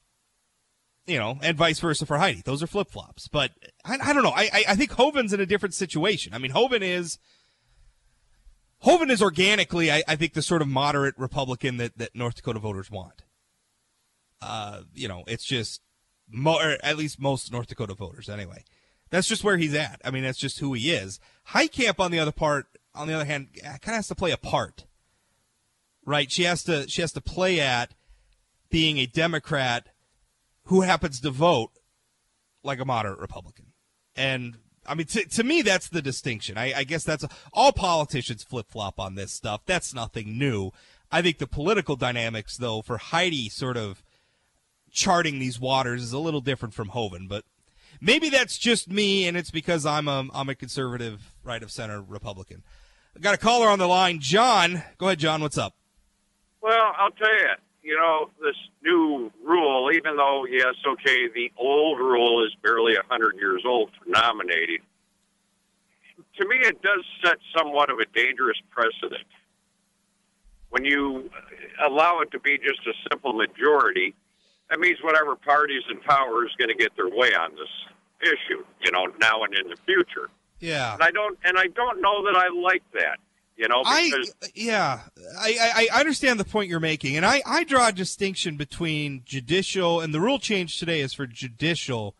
you 1.05 1.17
know, 1.17 1.39
and 1.41 1.57
vice 1.57 1.79
versa 1.79 2.05
for 2.05 2.17
Heidi. 2.17 2.41
Those 2.43 2.61
are 2.61 2.67
flip 2.67 2.91
flops. 2.91 3.29
But 3.29 3.51
I, 3.85 3.97
I, 4.01 4.13
don't 4.13 4.23
know. 4.23 4.33
I, 4.35 4.65
I 4.67 4.75
think 4.75 4.91
Hoeven's 4.91 5.31
in 5.31 5.39
a 5.39 5.45
different 5.45 5.73
situation. 5.73 6.33
I 6.33 6.37
mean, 6.37 6.51
Hoeven 6.51 6.83
is 6.83 7.17
Hoeven 8.81 9.09
is 9.09 9.21
organically, 9.21 9.91
I, 9.91 10.03
I 10.07 10.15
think, 10.15 10.33
the 10.33 10.41
sort 10.41 10.61
of 10.61 10.67
moderate 10.67 11.15
Republican 11.17 11.77
that, 11.77 11.97
that 11.97 12.15
North 12.15 12.35
Dakota 12.35 12.59
voters 12.59 12.91
want. 12.91 13.23
Uh, 14.41 14.81
you 14.93 15.07
know, 15.07 15.23
it's 15.27 15.45
just, 15.45 15.81
mo- 16.29 16.75
at 16.83 16.97
least 16.97 17.19
most 17.19 17.51
North 17.51 17.67
Dakota 17.67 17.95
voters, 17.95 18.29
anyway. 18.29 18.63
That's 19.09 19.27
just 19.27 19.43
where 19.43 19.57
he's 19.57 19.73
at. 19.73 20.01
I 20.03 20.11
mean, 20.11 20.23
that's 20.23 20.37
just 20.37 20.59
who 20.59 20.73
he 20.73 20.91
is. 20.91 21.19
Heitkamp, 21.49 21.99
on 21.99 22.11
the 22.11 22.19
other 22.19 22.31
part, 22.31 22.67
on 22.93 23.07
the 23.07 23.13
other 23.13 23.25
hand, 23.25 23.47
kind 23.61 23.77
of 23.87 23.95
has 23.95 24.07
to 24.09 24.15
play 24.15 24.31
a 24.31 24.37
part, 24.37 24.85
right? 26.05 26.31
She 26.31 26.43
has 26.43 26.63
to, 26.63 26.87
she 26.87 27.01
has 27.01 27.13
to 27.13 27.21
play 27.21 27.59
at 27.59 27.93
being 28.69 28.97
a 28.97 29.05
Democrat 29.05 29.87
who 30.65 30.81
happens 30.81 31.21
to 31.21 31.31
vote 31.31 31.71
like 32.63 32.79
a 32.79 32.85
moderate 32.85 33.19
Republican, 33.19 33.67
and 34.15 34.57
I 34.87 34.95
mean, 34.95 35.07
to, 35.07 35.25
to 35.25 35.43
me, 35.43 35.61
that's 35.61 35.89
the 35.89 36.01
distinction. 36.01 36.57
I, 36.57 36.73
I 36.77 36.83
guess 36.83 37.03
that's 37.03 37.23
a, 37.23 37.29
all 37.53 37.71
politicians 37.71 38.43
flip 38.43 38.67
flop 38.69 38.99
on 38.99 39.15
this 39.15 39.33
stuff. 39.33 39.61
That's 39.65 39.93
nothing 39.93 40.37
new. 40.37 40.71
I 41.11 41.21
think 41.21 41.37
the 41.37 41.47
political 41.47 41.95
dynamics, 41.95 42.57
though, 42.57 42.81
for 42.81 42.97
Heidi 42.97 43.49
sort 43.49 43.77
of 43.77 44.03
charting 44.91 45.39
these 45.39 45.59
waters 45.59 46.03
is 46.03 46.13
a 46.13 46.19
little 46.19 46.41
different 46.41 46.73
from 46.73 46.89
Hoeven, 46.89 47.27
but 47.27 47.43
maybe 48.01 48.29
that's 48.29 48.57
just 48.57 48.89
me, 48.89 49.27
and 49.27 49.37
it's 49.37 49.51
because 49.51 49.85
I'm 49.85 50.07
a, 50.07 50.27
I'm 50.33 50.49
a 50.49 50.55
conservative, 50.55 51.33
right 51.43 51.61
of 51.61 51.71
center 51.71 52.01
Republican. 52.01 52.63
I 53.15 53.19
got 53.19 53.35
a 53.35 53.37
caller 53.37 53.67
on 53.67 53.79
the 53.79 53.87
line. 53.87 54.19
John, 54.19 54.83
go 54.97 55.07
ahead, 55.07 55.19
John. 55.19 55.41
What's 55.41 55.57
up? 55.57 55.75
Well, 56.61 56.93
I'll 56.97 57.11
tell 57.11 57.33
you, 57.33 57.49
you 57.87 57.95
know, 57.95 58.29
this 58.43 58.57
new 58.83 59.31
rule, 59.45 59.89
even 59.93 60.17
though, 60.17 60.45
yes, 60.45 60.75
okay, 60.85 61.29
the 61.33 61.49
old 61.57 61.99
rule 61.99 62.45
is 62.45 62.51
barely 62.61 62.95
a 62.95 63.01
100 63.07 63.37
years 63.37 63.63
old 63.65 63.91
for 63.97 64.09
nominating, 64.09 64.79
to 66.37 66.47
me 66.49 66.57
it 66.57 66.81
does 66.81 67.05
set 67.23 67.37
somewhat 67.57 67.89
of 67.89 67.99
a 67.99 68.05
dangerous 68.13 68.57
precedent. 68.71 69.23
When 70.69 70.83
you 70.83 71.29
allow 71.81 72.19
it 72.19 72.31
to 72.31 72.39
be 72.41 72.57
just 72.57 72.85
a 72.85 72.93
simple 73.09 73.31
majority, 73.31 74.13
that 74.69 74.81
means 74.81 74.97
whatever 75.01 75.37
party's 75.37 75.83
in 75.89 76.01
power 76.01 76.45
is 76.45 76.51
going 76.57 76.67
to 76.67 76.75
get 76.75 76.93
their 76.97 77.07
way 77.07 77.29
on 77.33 77.51
this 77.55 77.71
issue, 78.21 78.65
you 78.83 78.91
know, 78.91 79.07
now 79.21 79.43
and 79.43 79.53
in 79.53 79.69
the 79.69 79.77
future. 79.85 80.29
Yeah. 80.59 80.93
And 80.93 81.03
I 81.03 81.11
don't 81.11 81.39
and 81.45 81.57
I 81.57 81.67
don't 81.67 82.01
know 82.01 82.25
that 82.25 82.35
I 82.35 82.49
like 82.49 82.83
that. 82.95 83.19
You 83.57 83.67
know, 83.67 83.81
because 83.81 84.35
I 84.43 84.47
yeah, 84.53 84.99
I, 85.39 85.87
I 85.91 85.99
understand 85.99 86.39
the 86.39 86.45
point 86.45 86.69
you're 86.69 86.79
making, 86.79 87.17
and 87.17 87.25
I, 87.25 87.41
I 87.43 87.63
draw 87.63 87.87
a 87.87 87.91
distinction 87.91 88.55
between 88.55 89.23
judicial 89.25 89.99
and 89.99 90.13
the 90.13 90.21
rule 90.21 90.37
change 90.37 90.77
today 90.77 91.01
is 91.01 91.11
for 91.13 91.25
judicial 91.25 92.13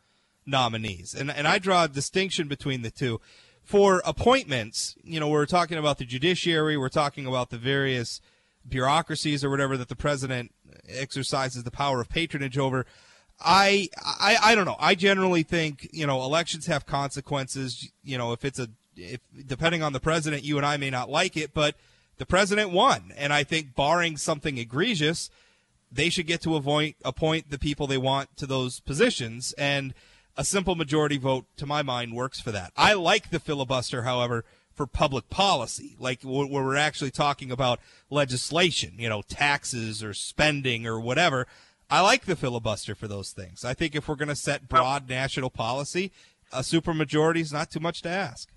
nominees, 0.48 1.14
and 1.14 1.30
and 1.30 1.48
I 1.48 1.60
draw 1.60 1.84
a 1.84 1.88
distinction 1.88 2.48
between 2.48 2.82
the 2.82 2.90
two. 2.90 3.22
For 3.64 4.02
appointments, 4.04 4.96
you 5.04 5.20
know, 5.20 5.28
we're 5.28 5.46
talking 5.46 5.78
about 5.78 6.00
the 6.00 6.06
judiciary, 6.06 6.76
we're 6.76 6.90
talking 6.90 7.28
about 7.28 7.52
the 7.52 7.58
various 7.60 8.20
bureaucracies 8.68 9.44
or 9.44 9.52
whatever 9.52 9.78
that 9.78 9.90
the 9.90 9.96
president 9.96 10.52
exercises 10.90 11.64
the 11.64 11.72
power 11.72 12.02
of 12.02 12.10
patronage 12.10 12.58
over. 12.58 12.88
I, 13.40 13.90
I 14.04 14.38
I 14.42 14.56
don't 14.56 14.66
know. 14.66 14.78
I 14.80 14.96
generally 14.96 15.44
think 15.44 15.88
you 15.92 16.08
know 16.08 16.24
elections 16.24 16.66
have 16.66 16.88
consequences. 16.88 17.92
You 18.04 18.18
know, 18.18 18.32
if 18.32 18.44
it's 18.44 18.58
a 18.58 18.70
if 18.98 19.20
depending 19.46 19.84
on 19.84 19.94
the 19.94 20.00
president, 20.00 20.44
you 20.44 20.58
and 20.58 20.66
I 20.66 20.78
may 20.78 20.90
not 20.90 21.10
like 21.10 21.38
it, 21.38 21.54
but 21.54 21.76
the 22.18 22.26
president 22.26 22.72
won, 22.72 23.14
and 23.16 23.32
I 23.32 23.44
think 23.44 23.76
barring 23.76 24.18
something 24.18 24.58
egregious, 24.58 25.30
they 25.92 26.10
should 26.10 26.28
get 26.28 26.42
to 26.42 26.56
avoid, 26.56 26.96
appoint 27.06 27.50
the 27.50 27.60
people 27.60 27.88
they 27.88 27.98
want 27.98 28.36
to 28.38 28.46
those 28.46 28.80
positions, 28.80 29.54
and 29.58 29.94
a 30.36 30.44
simple 30.44 30.76
majority 30.76 31.18
vote, 31.18 31.46
to 31.58 31.66
my 31.66 31.82
mind, 31.82 32.14
works 32.14 32.40
for 32.40 32.52
that. 32.52 32.72
I 32.76 32.94
like 32.94 33.30
the 33.30 33.40
filibuster, 33.40 34.04
however, 34.04 34.46
for 34.74 34.86
public 34.86 35.30
policy, 35.30 35.96
like 36.00 36.22
where 36.22 36.46
we're 36.48 36.76
actually 36.76 37.12
talking 37.12 37.52
about 37.52 37.80
legislation, 38.10 38.94
you 38.98 39.10
know, 39.10 39.24
taxes 39.24 40.04
or 40.04 40.14
spending 40.14 40.86
or 40.86 41.00
whatever. 41.00 41.48
I 41.90 42.02
like 42.02 42.26
the 42.26 42.36
filibuster 42.36 42.94
for 42.94 43.08
those 43.08 43.32
things. 43.32 43.66
I 43.66 43.74
think 43.74 43.96
if 43.96 44.08
we're 44.08 44.16
going 44.16 44.28
to 44.28 44.36
set 44.36 44.68
broad 44.68 45.10
national 45.10 45.50
policy, 45.50 46.12
a 46.52 46.60
supermajority 46.60 47.40
is 47.40 47.52
not 47.52 47.72
too 47.72 47.80
much 47.80 48.02
to 48.04 48.10
ask. 48.10 48.50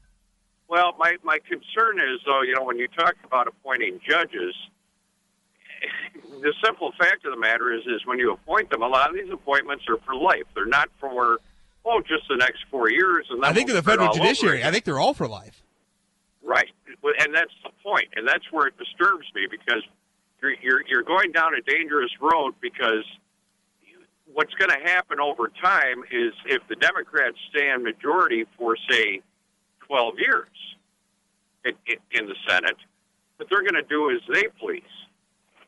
Well, 0.70 0.94
my, 1.00 1.16
my 1.24 1.38
concern 1.40 1.98
is, 1.98 2.20
though, 2.24 2.42
you 2.42 2.54
know, 2.54 2.62
when 2.62 2.78
you 2.78 2.86
talk 2.96 3.16
about 3.24 3.48
appointing 3.48 3.98
judges, 4.08 4.54
the 6.40 6.54
simple 6.64 6.92
fact 6.96 7.26
of 7.26 7.32
the 7.32 7.40
matter 7.40 7.72
is, 7.72 7.80
is 7.86 8.06
when 8.06 8.20
you 8.20 8.32
appoint 8.32 8.70
them, 8.70 8.82
a 8.82 8.86
lot 8.86 9.10
of 9.10 9.16
these 9.16 9.32
appointments 9.32 9.84
are 9.88 9.98
for 10.06 10.14
life. 10.14 10.44
They're 10.54 10.66
not 10.66 10.88
for, 11.00 11.38
oh, 11.84 12.00
just 12.00 12.22
the 12.28 12.36
next 12.36 12.60
four 12.70 12.88
years. 12.88 13.26
And 13.30 13.44
I 13.44 13.52
think 13.52 13.66
we'll 13.66 13.78
of 13.78 13.84
the 13.84 13.90
federal 13.90 14.12
judiciary, 14.12 14.62
I 14.62 14.70
think 14.70 14.84
they're 14.84 15.00
all 15.00 15.12
for 15.12 15.26
life. 15.26 15.64
Right, 16.42 16.70
and 17.18 17.34
that's 17.34 17.52
the 17.64 17.70
point, 17.82 18.08
and 18.16 18.26
that's 18.26 18.50
where 18.50 18.66
it 18.66 18.74
disturbs 18.78 19.26
me 19.34 19.46
because 19.50 19.82
you're 20.40 20.54
you're, 20.62 20.82
you're 20.88 21.02
going 21.02 21.32
down 21.32 21.50
a 21.54 21.60
dangerous 21.60 22.10
road 22.20 22.54
because 22.62 23.04
what's 24.32 24.54
going 24.54 24.70
to 24.70 24.90
happen 24.90 25.20
over 25.20 25.50
time 25.62 26.02
is 26.10 26.32
if 26.46 26.62
the 26.68 26.76
Democrats 26.76 27.36
stay 27.54 27.70
in 27.70 27.82
majority 27.82 28.46
for 28.56 28.74
say 28.88 29.20
12 29.90 30.14
years 30.20 30.48
in, 31.64 31.72
in, 31.86 31.96
in 32.12 32.28
the 32.28 32.36
Senate, 32.48 32.76
what 33.36 33.48
they're 33.50 33.62
going 33.62 33.74
to 33.74 33.82
do 33.82 34.10
as 34.10 34.20
they 34.32 34.46
please. 34.60 34.82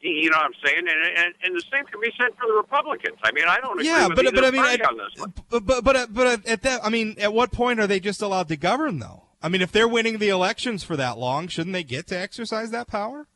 You 0.00 0.30
know 0.30 0.36
what 0.36 0.46
I'm 0.46 0.52
saying? 0.64 0.78
And, 0.78 1.18
and, 1.18 1.34
and 1.44 1.56
the 1.56 1.62
same 1.72 1.84
can 1.86 2.00
be 2.00 2.10
said 2.18 2.30
for 2.38 2.46
the 2.46 2.54
Republicans. 2.54 3.18
I 3.22 3.32
mean, 3.32 3.44
I 3.46 3.58
don't 3.60 3.78
agree 3.78 3.86
yeah, 3.86 4.08
with 4.08 4.16
but 4.16 4.34
but 4.34 4.44
I 4.44 4.50
mean, 4.50 4.62
party 4.62 4.82
at, 4.82 4.88
on 4.88 4.96
this 4.96 5.10
one. 5.16 5.32
but 5.48 5.64
but 5.64 5.84
but 5.84 5.96
uh, 5.96 6.06
but 6.10 6.26
uh, 6.26 6.36
at 6.46 6.62
that, 6.62 6.84
I 6.84 6.88
mean, 6.88 7.14
at 7.20 7.32
what 7.32 7.52
point 7.52 7.78
are 7.78 7.86
they 7.86 8.00
just 8.00 8.20
allowed 8.20 8.48
to 8.48 8.56
govern 8.56 8.98
though? 8.98 9.24
I 9.40 9.48
mean, 9.48 9.62
if 9.62 9.70
they're 9.70 9.86
winning 9.86 10.18
the 10.18 10.28
elections 10.28 10.82
for 10.82 10.96
that 10.96 11.18
long, 11.18 11.46
shouldn't 11.46 11.72
they 11.72 11.84
get 11.84 12.08
to 12.08 12.18
exercise 12.18 12.72
that 12.72 12.88
power? 12.88 13.28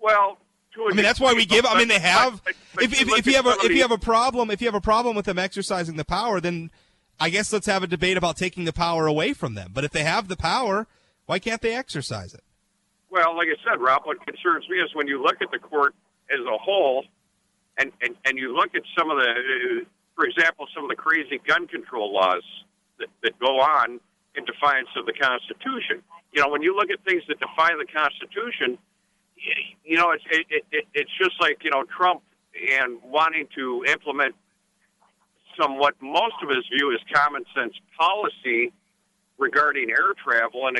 Well, 0.00 0.38
I 0.78 0.94
mean, 0.94 1.02
that's 1.02 1.20
why 1.20 1.34
we 1.34 1.44
give. 1.44 1.66
I 1.66 1.78
mean, 1.78 1.88
they 1.88 1.98
have. 1.98 2.42
but- 2.44 2.54
but 2.74 2.84
If 2.84 3.00
if, 3.00 3.08
if 3.18 3.26
you 3.26 3.34
have 3.34 3.46
a 3.46 3.56
if 3.62 3.72
you 3.72 3.82
have 3.82 3.90
a 3.90 3.98
problem 3.98 4.50
if 4.50 4.60
you 4.60 4.66
have 4.66 4.74
a 4.74 4.80
problem 4.80 5.16
with 5.16 5.26
them 5.26 5.38
exercising 5.38 5.96
the 5.96 6.04
power, 6.04 6.40
then 6.40 6.70
I 7.18 7.30
guess 7.30 7.52
let's 7.52 7.66
have 7.66 7.82
a 7.82 7.86
debate 7.86 8.16
about 8.16 8.36
taking 8.36 8.64
the 8.64 8.72
power 8.72 9.06
away 9.06 9.32
from 9.32 9.54
them. 9.54 9.70
But 9.72 9.84
if 9.84 9.92
they 9.92 10.04
have 10.04 10.28
the 10.28 10.36
power, 10.36 10.86
why 11.26 11.38
can't 11.38 11.62
they 11.62 11.74
exercise 11.74 12.34
it? 12.34 12.44
Well, 13.10 13.36
like 13.36 13.48
I 13.48 13.56
said, 13.68 13.80
Rob, 13.80 14.02
what 14.04 14.24
concerns 14.26 14.68
me 14.68 14.78
is 14.78 14.94
when 14.94 15.06
you 15.06 15.22
look 15.22 15.36
at 15.40 15.50
the 15.50 15.58
court 15.58 15.94
as 16.30 16.40
a 16.40 16.58
whole, 16.58 17.04
and 17.78 17.92
and, 18.02 18.14
and 18.24 18.38
you 18.38 18.54
look 18.54 18.74
at 18.74 18.82
some 18.98 19.10
of 19.10 19.18
the, 19.18 19.86
for 20.14 20.26
example, 20.26 20.66
some 20.74 20.84
of 20.84 20.90
the 20.90 20.96
crazy 20.96 21.40
gun 21.46 21.66
control 21.66 22.12
laws 22.12 22.42
that, 22.98 23.08
that 23.22 23.38
go 23.38 23.60
on 23.60 24.00
in 24.34 24.44
defiance 24.44 24.88
of 24.96 25.06
the 25.06 25.12
Constitution. 25.12 26.02
You 26.32 26.42
know, 26.42 26.48
when 26.48 26.62
you 26.62 26.76
look 26.76 26.90
at 26.90 27.02
things 27.04 27.22
that 27.28 27.40
defy 27.40 27.70
the 27.78 27.86
Constitution, 27.86 28.76
you 29.84 29.96
know, 29.96 30.10
it's 30.10 30.24
it, 30.30 30.64
it, 30.72 30.84
it's 30.92 31.10
just 31.18 31.40
like 31.40 31.64
you 31.64 31.70
know 31.70 31.84
Trump 31.84 32.22
and 32.72 32.98
wanting 33.02 33.46
to 33.54 33.84
implement 33.88 34.34
somewhat 35.60 35.94
most 36.00 36.34
of 36.42 36.50
us 36.50 36.64
view 36.72 36.92
as 36.92 37.00
common 37.12 37.44
sense 37.54 37.74
policy 37.98 38.72
regarding 39.38 39.90
air 39.90 40.14
travel 40.22 40.66
and 40.66 40.78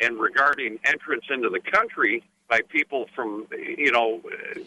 and 0.00 0.18
regarding 0.18 0.78
entrance 0.84 1.24
into 1.30 1.48
the 1.50 1.60
country 1.60 2.22
by 2.48 2.60
people 2.68 3.08
from 3.14 3.46
you 3.76 3.92
know 3.92 4.20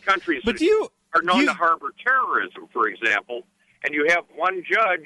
countries 0.05 0.41
But 0.45 0.59
that 0.59 0.61
you 0.65 0.89
are 1.15 1.21
known 1.21 1.41
you- 1.41 1.45
to 1.47 1.53
harbor 1.53 1.93
terrorism, 2.03 2.67
for 2.71 2.87
example, 2.87 3.43
and 3.83 3.93
you 3.93 4.05
have 4.09 4.23
one 4.35 4.63
judge 4.63 5.05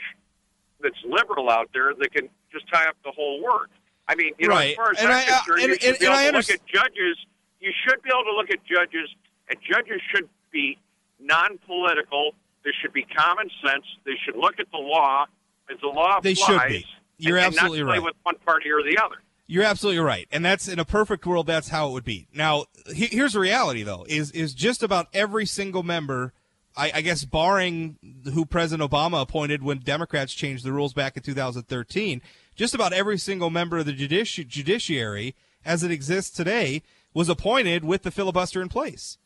that's 0.82 1.02
liberal 1.06 1.50
out 1.50 1.70
there 1.74 1.94
that 1.94 2.12
can 2.14 2.30
just 2.52 2.68
tie 2.72 2.88
up 2.88 2.98
the 3.04 3.12
whole 3.12 3.42
work. 3.42 3.70
I 4.08 4.16
mean, 4.16 4.34
you 4.38 4.48
know, 4.50 4.56
Right. 4.56 4.70
as 4.72 4.76
far 4.76 4.92
as 4.92 4.98
And 5.00 5.08
I'm 5.08 5.14
I- 5.16 5.22
uh, 5.24 5.38
concerned, 5.44 5.62
and- 5.62 5.70
you 5.70 5.76
should 5.80 5.90
and- 5.90 6.00
be 6.00 6.06
able 6.06 6.16
I 6.16 6.32
to 6.32 6.38
look 6.38 6.50
at 6.50 6.66
judges. 6.68 7.26
You 7.60 7.72
should 7.88 8.02
be 8.04 8.10
able 8.14 8.26
to 8.26 8.34
look 8.36 8.52
at 8.52 8.64
judges, 8.66 9.10
and 9.50 9.58
judges 9.62 10.02
should 10.12 10.30
be 10.52 10.78
non-political. 11.20 12.36
They 12.66 12.72
should 12.82 12.92
be 12.92 13.04
common 13.04 13.50
sense. 13.66 13.86
They 14.06 14.16
should 14.26 14.36
look 14.36 14.56
at 14.60 14.70
the 14.72 14.78
law 14.80 15.28
as 15.72 15.80
the 15.82 15.88
law 15.88 16.20
They 16.20 16.34
applies. 16.34 16.46
should 16.62 16.68
be. 16.68 16.86
You're 17.18 17.38
and, 17.38 17.48
absolutely 17.48 17.80
and 17.80 17.88
not 17.88 17.94
play 17.94 18.00
right. 18.00 18.06
with 18.06 18.16
one 18.24 18.36
party 18.46 18.70
or 18.72 18.84
the 18.84 18.98
other. 19.02 19.16
You're 19.48 19.64
absolutely 19.64 20.00
right, 20.02 20.28
and 20.32 20.44
that's 20.44 20.68
in 20.68 20.80
a 20.80 20.86
perfect 20.86 21.26
world. 21.26 21.46
That's 21.48 21.70
how 21.70 21.88
it 21.90 21.92
would 21.94 22.04
be. 22.04 22.28
Now, 22.34 22.66
he, 22.94 23.06
here's 23.06 23.34
the 23.34 23.40
reality, 23.40 23.84
though: 23.84 24.06
is 24.10 24.32
is 24.32 24.54
just 24.56 24.82
about 24.82 25.08
every 25.14 25.46
single 25.46 25.84
member, 25.84 26.34
I, 26.76 26.92
I 26.96 27.02
guess, 27.02 27.24
barring 27.24 27.98
who 28.34 28.44
President 28.46 28.90
Obama 28.92 29.22
appointed 29.22 29.62
when 29.62 29.78
Democrats 29.80 30.34
changed 30.34 30.66
the 30.66 30.72
rules 30.74 30.94
back 30.94 31.16
in 31.16 31.22
2013. 31.22 32.24
Just 32.56 32.74
about 32.74 32.92
every 32.92 33.20
single 33.20 33.52
member 33.52 33.78
of 33.78 33.86
the 33.86 33.94
judici- 33.94 34.44
judiciary, 34.46 35.36
as 35.64 35.84
it 35.84 35.92
exists 35.92 36.36
today, 36.36 36.82
was 37.14 37.30
appointed 37.30 37.86
with 37.86 38.02
the 38.02 38.12
filibuster 38.12 38.62
in 38.64 38.68
place. 38.70 39.20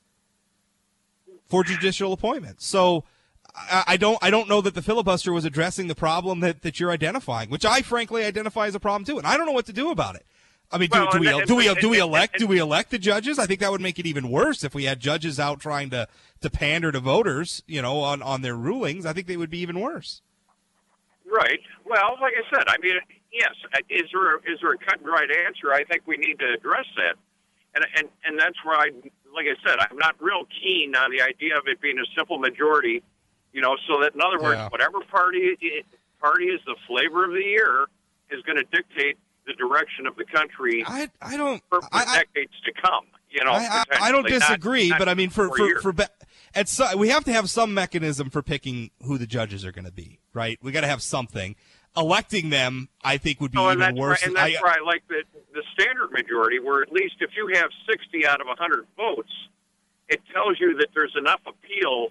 for 1.48 1.64
judicial 1.64 2.14
appointments. 2.14 2.66
So 2.68 3.04
I, 3.56 3.84
I 3.88 3.98
don't 3.98 4.18
I 4.22 4.30
don't 4.30 4.48
know 4.50 4.62
that 4.62 4.76
the 4.76 4.82
filibuster 4.82 5.34
was 5.34 5.46
addressing 5.46 5.88
the 5.88 5.96
problem 5.96 6.40
that, 6.42 6.62
that 6.62 6.80
you're 6.80 6.92
identifying, 6.92 7.50
which 7.50 7.66
I 7.66 7.82
frankly 7.82 8.24
identify 8.24 8.68
as 8.68 8.76
a 8.76 8.80
problem 8.80 9.06
too, 9.06 9.18
and 9.18 9.28
I 9.28 9.38
don't 9.38 9.46
know 9.46 9.52
what 9.52 9.66
to 9.68 9.74
do 9.74 9.92
about 9.92 10.16
it. 10.16 10.26
I 10.72 10.78
mean, 10.78 10.90
do, 10.90 11.00
Well, 11.00 11.10
do 11.12 11.20
we 11.20 11.28
and- 11.28 11.48
do 11.48 11.56
we 11.56 11.74
do 11.76 11.90
we 11.90 12.00
elect 12.00 12.38
do 12.38 12.48
we 12.48 12.60
elect 12.60 12.92
the 12.92 13.00
judges? 13.00 13.40
I 13.40 13.46
think 13.46 13.60
that 13.60 13.72
would 13.72 13.82
make 13.82 13.98
it 13.98 14.06
even 14.06 14.30
worse 14.30 14.64
if 14.64 14.76
we 14.76 14.84
had 14.86 15.00
judges 15.00 15.40
out 15.40 15.60
trying 15.60 15.90
to 15.92 16.08
to 16.42 16.50
pander 16.50 16.92
to 16.92 17.00
voters, 17.00 17.64
you 17.66 17.82
know, 17.82 18.02
on 18.02 18.22
on 18.22 18.42
their 18.42 18.56
rulings. 18.56 19.06
I 19.06 19.14
think 19.14 19.28
they 19.28 19.38
would 19.38 19.50
be 19.50 19.60
even 19.60 19.80
worse. 19.80 20.22
Right. 21.26 21.60
Well, 21.86 22.18
like 22.22 22.34
I 22.38 22.56
said, 22.56 22.68
I 22.68 22.78
mean, 22.82 22.96
yes. 23.32 23.52
Is 23.90 24.10
there 24.14 24.38
is 24.38 24.60
there 24.62 24.74
a 24.74 24.78
cut 24.78 24.98
and 24.98 25.06
dried 25.06 25.30
answer? 25.32 25.74
I 25.74 25.84
think 25.86 26.04
we 26.06 26.18
need 26.18 26.40
to 26.40 26.54
address 26.54 26.86
that, 26.98 27.16
and 27.76 27.86
and 27.96 28.08
and 28.26 28.40
that's 28.40 28.64
where 28.64 28.76
I, 28.76 28.90
like 29.34 29.46
I 29.48 29.56
said, 29.68 29.80
I'm 29.80 29.98
not 29.98 30.16
real 30.20 30.46
keen 30.62 30.96
on 30.96 31.12
the 31.12 31.22
idea 31.22 31.58
of 31.58 31.68
it 31.68 31.82
being 31.82 31.98
a 32.00 32.06
simple 32.16 32.38
majority. 32.38 33.04
You 33.54 33.62
know, 33.62 33.76
so 33.88 34.02
that 34.02 34.14
in 34.14 34.22
other 34.22 34.40
words, 34.42 34.58
Yeah. 34.58 34.70
whatever 34.70 35.00
party 35.10 35.58
party 36.22 36.46
is 36.46 36.60
the 36.66 36.76
flavor 36.88 37.26
of 37.26 37.32
the 37.32 37.44
year 37.44 37.88
is 38.30 38.42
going 38.44 38.58
to 38.58 38.64
dictate 38.72 39.18
the 39.48 39.54
direction 39.54 40.06
of 40.06 40.16
the 40.18 40.26
country 40.26 40.84
I 40.86 41.10
I 41.22 41.36
don't 41.38 41.64
for, 41.70 41.82
for 41.82 41.88
I, 41.92 42.04
I, 42.06 42.18
decades 42.20 42.54
to 42.66 42.72
come. 42.82 43.06
You 43.32 43.44
know, 43.44 43.52
I, 43.52 43.84
I, 43.92 44.08
I 44.08 44.12
don't 44.12 44.24
potentially, 44.24 44.32
not- 44.40 44.40
disagree, 44.48 44.90
not 44.90 45.00
but 45.00 45.10
I 45.10 45.14
mean, 45.16 45.30
for 45.30 45.50
for 45.50 45.66
years. 45.66 45.82
for 45.82 45.92
be- 45.94 46.04
at 46.56 46.68
so, 46.68 46.96
we 46.98 47.10
have 47.10 47.24
to 47.26 47.32
have 47.34 47.50
some 47.50 47.74
mechanism 47.74 48.30
for 48.30 48.42
picking 48.42 48.92
who 49.04 49.18
the 49.18 49.28
judges 49.28 49.64
are 49.66 49.72
going 49.72 49.86
to 49.86 49.92
be, 49.92 50.20
right? 50.34 50.58
We 50.64 50.72
got 50.72 50.82
to 50.82 50.88
have 50.88 51.02
something. 51.02 51.56
Electing 51.98 52.50
them, 52.50 52.90
I 53.04 53.18
think, 53.18 53.42
would 53.42 53.52
be 53.52 53.58
Oh, 53.58 53.72
even 53.72 53.96
worse. 53.96 54.22
Why, 54.22 54.28
and 54.28 54.36
that's 54.36 54.58
I- 54.58 54.62
why 54.62 54.76
I 54.80 54.86
like 54.86 55.04
the 55.08 55.24
the 55.54 55.64
standard 55.74 56.12
majority, 56.12 56.60
where 56.60 56.82
at 56.84 56.92
least 56.92 57.16
if 57.20 57.32
you 57.36 57.50
have 57.56 57.70
sixty 57.90 58.26
out 58.28 58.42
of 58.42 58.48
hundred 58.60 58.86
votes, 58.96 59.32
it 60.08 60.22
tells 60.34 60.60
you 60.60 60.76
that 60.78 60.90
there's 60.94 61.16
enough 61.18 61.42
appeal 61.48 62.10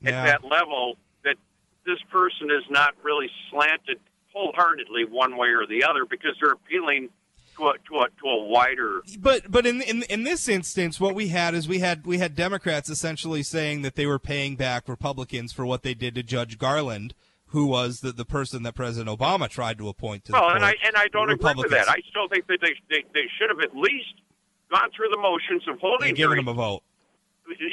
Yeah. 0.00 0.10
at 0.10 0.24
that 0.26 0.44
level 0.44 0.96
that 1.24 1.36
this 1.84 1.98
person 2.10 2.50
is 2.50 2.64
not 2.70 2.94
really 3.02 3.30
slanted 3.50 3.98
wholeheartedly 4.32 5.04
one 5.10 5.36
way 5.36 5.48
or 5.48 5.66
the 5.66 5.84
other 5.84 6.04
because 6.04 6.32
they're 6.40 6.52
appealing 6.52 7.08
to 7.56 7.68
a 7.68 7.72
to 7.88 8.00
a 8.00 8.08
to 8.20 8.28
a 8.28 8.44
wider. 8.44 9.00
but 9.18 9.50
but 9.50 9.66
in, 9.66 9.80
in 9.80 10.02
in 10.04 10.24
this 10.24 10.48
instance, 10.48 11.00
what 11.00 11.14
we 11.14 11.28
had 11.28 11.54
is 11.54 11.66
we 11.66 11.78
had 11.78 12.06
we 12.06 12.18
had 12.18 12.34
Democrats 12.34 12.90
essentially 12.90 13.42
saying 13.42 13.82
that 13.82 13.94
they 13.94 14.06
were 14.06 14.18
paying 14.18 14.56
back 14.56 14.88
Republicans 14.88 15.52
for 15.52 15.64
what 15.64 15.82
they 15.82 15.94
did 15.94 16.14
to 16.16 16.22
Judge 16.22 16.58
Garland, 16.58 17.14
who 17.46 17.66
was 17.66 18.00
the, 18.00 18.12
the 18.12 18.24
person 18.24 18.62
that 18.64 18.74
President 18.74 19.08
Obama 19.18 19.48
tried 19.48 19.78
to 19.78 19.88
appoint 19.88 20.24
to 20.26 20.32
the 20.32 20.38
Well, 20.38 20.50
and 20.50 20.64
I 20.64 20.74
and 20.84 20.96
I 20.96 21.08
don't 21.08 21.30
agree 21.30 21.54
with 21.56 21.70
that. 21.70 21.88
I 21.88 22.02
still 22.10 22.28
think 22.28 22.46
that 22.48 22.58
they, 22.60 22.74
they 22.90 23.04
they 23.14 23.26
should 23.38 23.48
have 23.48 23.60
at 23.60 23.74
least 23.74 24.20
gone 24.70 24.90
through 24.94 25.08
the 25.10 25.18
motions 25.18 25.66
of 25.68 25.78
holding 25.80 26.08
and 26.08 26.16
giving 26.16 26.32
hearings 26.32 26.44
them 26.44 26.48
a 26.48 26.54
vote. 26.54 26.82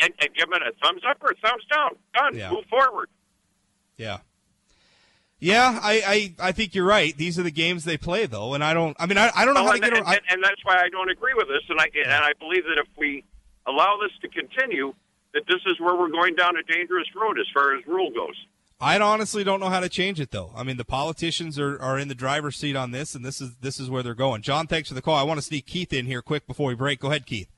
And, 0.02 0.14
and 0.20 0.34
given 0.36 0.60
a 0.62 0.72
thumbs 0.86 1.02
up 1.10 1.18
or 1.22 1.32
a 1.32 1.36
thumbs 1.36 1.64
down. 1.74 1.92
Done. 2.14 2.36
Yeah. 2.38 2.52
Move 2.52 2.66
forward. 2.70 3.10
Yeah. 3.98 4.20
Yeah, 5.40 5.78
I, 5.84 6.34
I, 6.40 6.48
I 6.48 6.52
think 6.54 6.74
you're 6.74 6.86
right. 6.86 7.16
These 7.18 7.38
are 7.38 7.44
the 7.44 7.52
games 7.52 7.84
they 7.84 7.98
play, 7.98 8.26
though, 8.28 8.54
and 8.54 8.64
I 8.64 8.74
don't. 8.74 8.96
I 8.98 9.08
mean, 9.08 9.18
I, 9.18 9.30
I 9.36 9.44
don't 9.44 9.54
know 9.56 9.64
Well, 9.64 9.72
how 9.74 9.76
to 9.76 9.80
get. 9.82 9.92
and, 9.92 10.02
around. 10.06 10.14
and, 10.16 10.22
and 10.30 10.44
that's 10.44 10.64
why 10.64 10.78
I 10.78 10.88
don't 10.88 11.10
agree 11.10 11.34
with 11.36 11.48
this, 11.50 11.64
and 11.68 11.82
I 11.82 11.90
and 12.06 12.24
I 12.24 12.32
believe 12.40 12.64
that 12.64 12.78
if 12.80 12.88
we 12.98 13.26
allow 13.68 13.98
this 14.02 14.12
to 14.22 14.30
continue, 14.30 14.94
that 15.34 15.44
this 15.48 15.60
is 15.66 15.82
where 15.82 15.96
we're 15.96 16.12
going 16.12 16.36
down 16.36 16.54
a 16.56 16.64
dangerous 16.64 17.08
road 17.14 17.38
as 17.40 17.46
far 17.54 17.76
as 17.76 17.86
rule 17.86 18.10
goes. 18.12 18.36
I 18.80 18.98
honestly 19.00 19.44
don't 19.44 19.60
know 19.60 19.70
how 19.70 19.82
to 19.82 19.90
change 19.90 20.20
it, 20.22 20.32
though. 20.32 20.52
I 20.56 20.64
mean, 20.64 20.78
the 20.78 20.86
politicians 20.86 21.60
are, 21.60 21.78
are 21.82 22.00
in 22.00 22.08
the 22.08 22.16
driver's 22.16 22.56
seat 22.56 22.76
on 22.78 22.92
this, 22.92 23.14
and 23.14 23.26
this 23.26 23.42
is 23.42 23.56
this 23.58 23.82
is 23.82 23.90
where 23.90 24.02
they're 24.02 24.14
going. 24.16 24.44
John, 24.44 24.68
thanks 24.68 24.88
for 24.88 24.96
the 24.96 25.02
call. 25.02 25.16
I 25.16 25.24
want 25.24 25.40
to 25.40 25.46
sneak 25.46 25.66
Keith 25.66 25.92
in 25.92 26.06
here 26.06 26.22
quick 26.22 26.48
before 26.48 26.70
we 26.70 26.76
break. 26.76 27.02
Go 27.02 27.10
ahead, 27.10 27.26
Keith. 27.26 27.50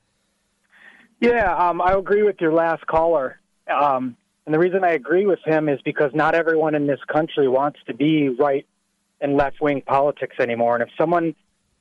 Yeah, 1.20 1.54
um, 1.56 1.80
I 1.80 1.92
agree 1.92 2.22
with 2.22 2.40
your 2.40 2.52
last 2.52 2.86
caller. 2.86 3.40
Um, 3.72 4.16
and 4.44 4.54
the 4.54 4.58
reason 4.58 4.84
I 4.84 4.92
agree 4.92 5.26
with 5.26 5.40
him 5.44 5.68
is 5.68 5.80
because 5.82 6.12
not 6.14 6.34
everyone 6.34 6.74
in 6.74 6.86
this 6.86 7.00
country 7.08 7.48
wants 7.48 7.80
to 7.86 7.94
be 7.94 8.28
right 8.28 8.66
and 9.20 9.36
left 9.36 9.60
wing 9.60 9.82
politics 9.82 10.36
anymore. 10.38 10.74
And 10.76 10.82
if 10.82 10.90
someone 10.96 11.34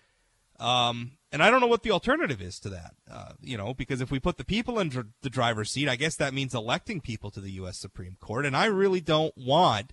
Um, 0.58 1.12
and 1.32 1.42
I 1.42 1.50
don't 1.50 1.60
know 1.60 1.66
what 1.66 1.82
the 1.82 1.90
alternative 1.90 2.40
is 2.40 2.58
to 2.60 2.70
that. 2.70 2.94
Uh, 3.10 3.32
you 3.42 3.58
know, 3.58 3.74
because 3.74 4.00
if 4.00 4.10
we 4.10 4.18
put 4.18 4.38
the 4.38 4.44
people 4.44 4.78
in 4.78 4.88
dr- 4.88 5.08
the 5.20 5.28
driver's 5.28 5.70
seat, 5.70 5.86
I 5.86 5.96
guess 5.96 6.16
that 6.16 6.32
means 6.32 6.54
electing 6.54 7.02
people 7.02 7.30
to 7.32 7.40
the 7.40 7.50
U.S. 7.52 7.78
Supreme 7.78 8.16
Court, 8.20 8.46
and 8.46 8.56
I 8.56 8.66
really 8.66 9.00
don't 9.00 9.36
want 9.36 9.92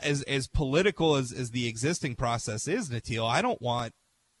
as 0.00 0.22
as 0.22 0.46
political 0.46 1.16
as, 1.16 1.32
as 1.32 1.50
the 1.50 1.66
existing 1.66 2.16
process 2.16 2.68
is, 2.68 2.90
Natil, 2.90 3.28
I 3.28 3.42
don't 3.42 3.60
want 3.62 3.94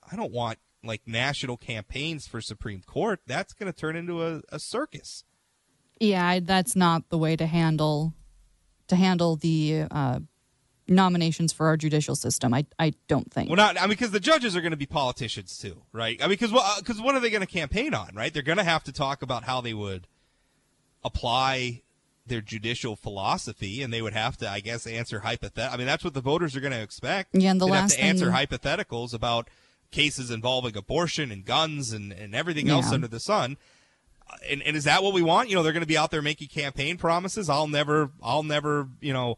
I 0.08 0.16
don't 0.16 0.32
want 0.32 0.58
like 0.84 1.02
national 1.06 1.56
campaigns 1.56 2.28
for 2.28 2.40
Supreme 2.40 2.82
Court. 2.82 3.20
That's 3.26 3.52
going 3.52 3.72
to 3.72 3.76
turn 3.76 3.96
into 3.96 4.24
a, 4.24 4.42
a 4.50 4.60
circus. 4.60 5.24
Yeah, 6.00 6.26
I- 6.26 6.40
that's 6.40 6.74
not 6.76 7.08
the 7.10 7.18
way 7.18 7.36
to 7.36 7.46
handle 7.46 8.12
to 8.88 8.96
handle 8.96 9.34
the 9.36 9.84
uh, 9.90 10.20
nominations 10.88 11.52
for 11.52 11.66
our 11.66 11.76
judicial 11.76 12.14
system. 12.14 12.54
I 12.54 12.66
I 12.78 12.92
don't 13.08 13.32
think. 13.32 13.48
Well, 13.48 13.56
not 13.56 13.76
I 13.78 13.82
mean 13.82 13.90
because 13.90 14.10
the 14.12 14.20
judges 14.20 14.54
are 14.56 14.60
going 14.60 14.70
to 14.72 14.76
be 14.76 14.86
politicians 14.86 15.58
too, 15.58 15.82
right? 15.92 16.18
I 16.20 16.24
mean 16.24 16.30
because 16.30 16.52
well, 16.52 16.74
because 16.78 17.00
what 17.00 17.14
are 17.14 17.20
they 17.20 17.30
going 17.30 17.40
to 17.40 17.46
campaign 17.46 17.94
on, 17.94 18.10
right? 18.14 18.32
They're 18.32 18.42
going 18.42 18.58
to 18.58 18.64
have 18.64 18.84
to 18.84 18.92
talk 18.92 19.22
about 19.22 19.44
how 19.44 19.60
they 19.60 19.74
would 19.74 20.06
apply 21.04 21.82
their 22.26 22.40
judicial 22.40 22.96
philosophy, 22.96 23.82
and 23.82 23.92
they 23.92 24.02
would 24.02 24.12
have 24.12 24.36
to, 24.38 24.50
I 24.50 24.58
guess, 24.60 24.86
answer 24.86 25.20
hypothet. 25.20 25.72
I 25.72 25.76
mean 25.76 25.86
that's 25.86 26.02
what 26.04 26.14
the 26.14 26.20
voters 26.20 26.56
are 26.56 26.60
going 26.60 26.72
to 26.72 26.82
expect. 26.82 27.34
Yeah, 27.34 27.50
and 27.52 27.60
the 27.60 27.66
They'd 27.66 27.72
last 27.72 27.92
have 27.92 28.00
to 28.00 28.04
answer 28.04 28.32
thing- 28.32 28.46
hypotheticals 28.46 29.14
about 29.14 29.48
cases 29.92 30.30
involving 30.32 30.76
abortion 30.76 31.30
and 31.30 31.44
guns 31.44 31.92
and, 31.92 32.12
and 32.12 32.34
everything 32.34 32.68
else 32.68 32.90
under 32.92 33.06
the 33.06 33.20
sun. 33.20 33.56
And, 34.48 34.62
and 34.62 34.76
is 34.76 34.84
that 34.84 35.02
what 35.02 35.14
we 35.14 35.22
want? 35.22 35.48
You 35.48 35.56
know, 35.56 35.62
they're 35.62 35.72
going 35.72 35.82
to 35.82 35.86
be 35.86 35.96
out 35.96 36.10
there 36.10 36.22
making 36.22 36.48
campaign 36.48 36.96
promises. 36.96 37.48
I'll 37.48 37.68
never, 37.68 38.10
I'll 38.22 38.42
never, 38.42 38.88
you 39.00 39.12
know, 39.12 39.36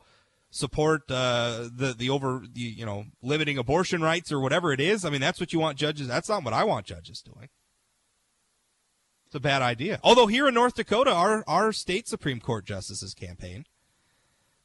support 0.50 1.02
uh, 1.10 1.68
the 1.74 1.94
the 1.96 2.10
over, 2.10 2.42
the, 2.50 2.60
you 2.60 2.86
know, 2.86 3.04
limiting 3.22 3.58
abortion 3.58 4.02
rights 4.02 4.32
or 4.32 4.40
whatever 4.40 4.72
it 4.72 4.80
is. 4.80 5.04
I 5.04 5.10
mean, 5.10 5.20
that's 5.20 5.40
what 5.40 5.52
you 5.52 5.58
want 5.58 5.78
judges. 5.78 6.08
That's 6.08 6.28
not 6.28 6.44
what 6.44 6.54
I 6.54 6.64
want 6.64 6.86
judges 6.86 7.20
doing. 7.22 7.48
It's 9.26 9.34
a 9.34 9.40
bad 9.40 9.60
idea. 9.60 10.00
Although 10.02 10.26
here 10.26 10.48
in 10.48 10.54
North 10.54 10.74
Dakota, 10.74 11.12
our 11.12 11.44
our 11.46 11.72
state 11.72 12.08
Supreme 12.08 12.40
Court 12.40 12.64
justices 12.64 13.12
campaign. 13.14 13.66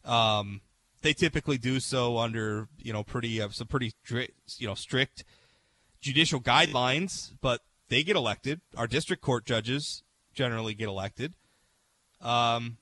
Um, 0.06 0.62
they 1.02 1.14
typically 1.14 1.58
do 1.58 1.80
so 1.80 2.18
under 2.18 2.70
you 2.78 2.94
know 2.94 3.04
pretty 3.04 3.42
uh, 3.42 3.50
some 3.50 3.68
pretty 3.68 3.94
you 4.58 4.68
know 4.68 4.74
strict 4.74 5.26
judicial 6.02 6.40
guidelines, 6.40 7.34
but 7.42 7.62
they 7.90 8.04
get 8.04 8.16
elected. 8.16 8.62
Our 8.76 8.88
district 8.88 9.22
court 9.22 9.46
judges 9.46 10.04
generally 10.34 10.74
get 10.74 10.88
elected. 10.88 11.34
Um, 12.22 12.78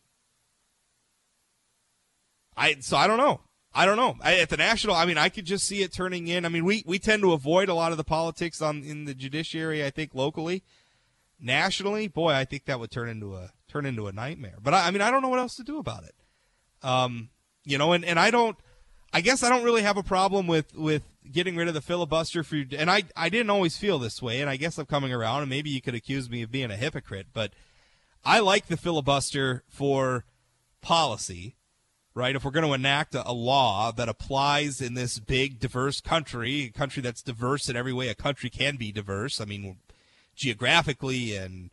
I 2.56 2.76
so 2.80 2.98
I 2.98 3.08
don't 3.08 3.18
know. 3.18 3.42
I 3.74 3.86
don't 3.86 3.98
know. 3.98 4.18
I, 4.22 4.40
at 4.40 4.50
the 4.50 4.58
national, 4.58 4.96
I 4.96 5.06
mean, 5.06 5.18
I 5.18 5.30
could 5.30 5.46
just 5.46 5.66
see 5.66 5.82
it 5.82 5.94
turning 5.94 6.28
in. 6.28 6.46
I 6.46 6.50
mean, 6.50 6.66
we, 6.66 6.84
we 6.86 7.00
tend 7.00 7.22
to 7.22 7.32
avoid 7.32 7.70
a 7.70 7.74
lot 7.74 7.92
of 7.92 7.98
the 7.98 8.04
politics 8.04 8.62
on 8.62 8.84
in 8.84 9.06
the 9.06 9.14
judiciary. 9.14 9.84
I 9.86 9.90
think 9.90 10.14
locally, 10.14 10.64
nationally, 11.40 12.10
boy, 12.10 12.34
I 12.34 12.44
think 12.44 12.66
that 12.66 12.80
would 12.80 12.92
turn 12.92 13.08
into 13.08 13.36
a 13.36 13.52
turn 13.70 13.86
into 13.86 14.08
a 14.08 14.12
nightmare. 14.12 14.58
But 14.62 14.74
I, 14.74 14.88
I 14.88 14.92
mean, 14.92 15.02
I 15.02 15.10
don't 15.10 15.22
know 15.22 15.30
what 15.30 15.40
else 15.40 15.56
to 15.56 15.64
do 15.64 15.80
about 15.80 16.04
it. 16.04 16.16
Um, 16.84 17.30
you 17.64 17.78
know, 17.78 17.94
and, 17.94 18.04
and 18.04 18.20
I 18.20 18.32
don't. 18.32 18.58
I 19.14 19.22
guess 19.22 19.44
I 19.44 19.50
don't 19.50 19.64
really 19.64 19.84
have 19.84 19.98
a 19.98 20.04
problem 20.04 20.48
with 20.48 20.76
with 20.76 21.04
getting 21.32 21.56
rid 21.56 21.68
of 21.68 21.74
the 21.74 21.82
filibuster 21.82 22.44
for. 22.44 22.64
And 22.78 22.90
I 22.90 23.04
I 23.16 23.30
didn't 23.30 23.50
always 23.50 23.78
feel 23.78 24.00
this 24.00 24.22
way, 24.22 24.42
and 24.42 24.50
I 24.50 24.58
guess 24.58 24.78
I'm 24.78 24.86
coming 24.86 25.14
around. 25.14 25.42
And 25.42 25.50
maybe 25.50 25.70
you 25.70 25.82
could 25.82 25.96
accuse 25.96 26.30
me 26.30 26.42
of 26.42 26.52
being 26.52 26.72
a 26.72 26.76
hypocrite, 26.76 27.28
but 27.34 27.54
I 28.24 28.40
like 28.40 28.68
the 28.68 28.78
filibuster 28.78 29.64
for 29.68 30.26
policy 30.82 31.56
right? 32.14 32.36
If 32.36 32.44
we're 32.44 32.52
going 32.52 32.68
to 32.68 32.74
enact 32.74 33.16
a, 33.16 33.28
a, 33.28 33.32
law 33.32 33.92
that 33.92 34.10
applies 34.10 34.82
in 34.82 34.94
this 34.96 35.20
big, 35.20 35.60
diverse 35.60 36.02
country, 36.02 36.64
a 36.64 36.70
country 36.70 37.02
that's 37.02 37.22
diverse 37.22 37.70
in 37.70 37.76
every 37.76 37.94
way 37.94 38.10
a 38.10 38.16
country 38.16 38.50
can 38.50 38.76
be 38.76 38.92
diverse, 38.92 39.40
I 39.40 39.46
mean, 39.46 39.78
geographically 40.36 41.36
and 41.36 41.72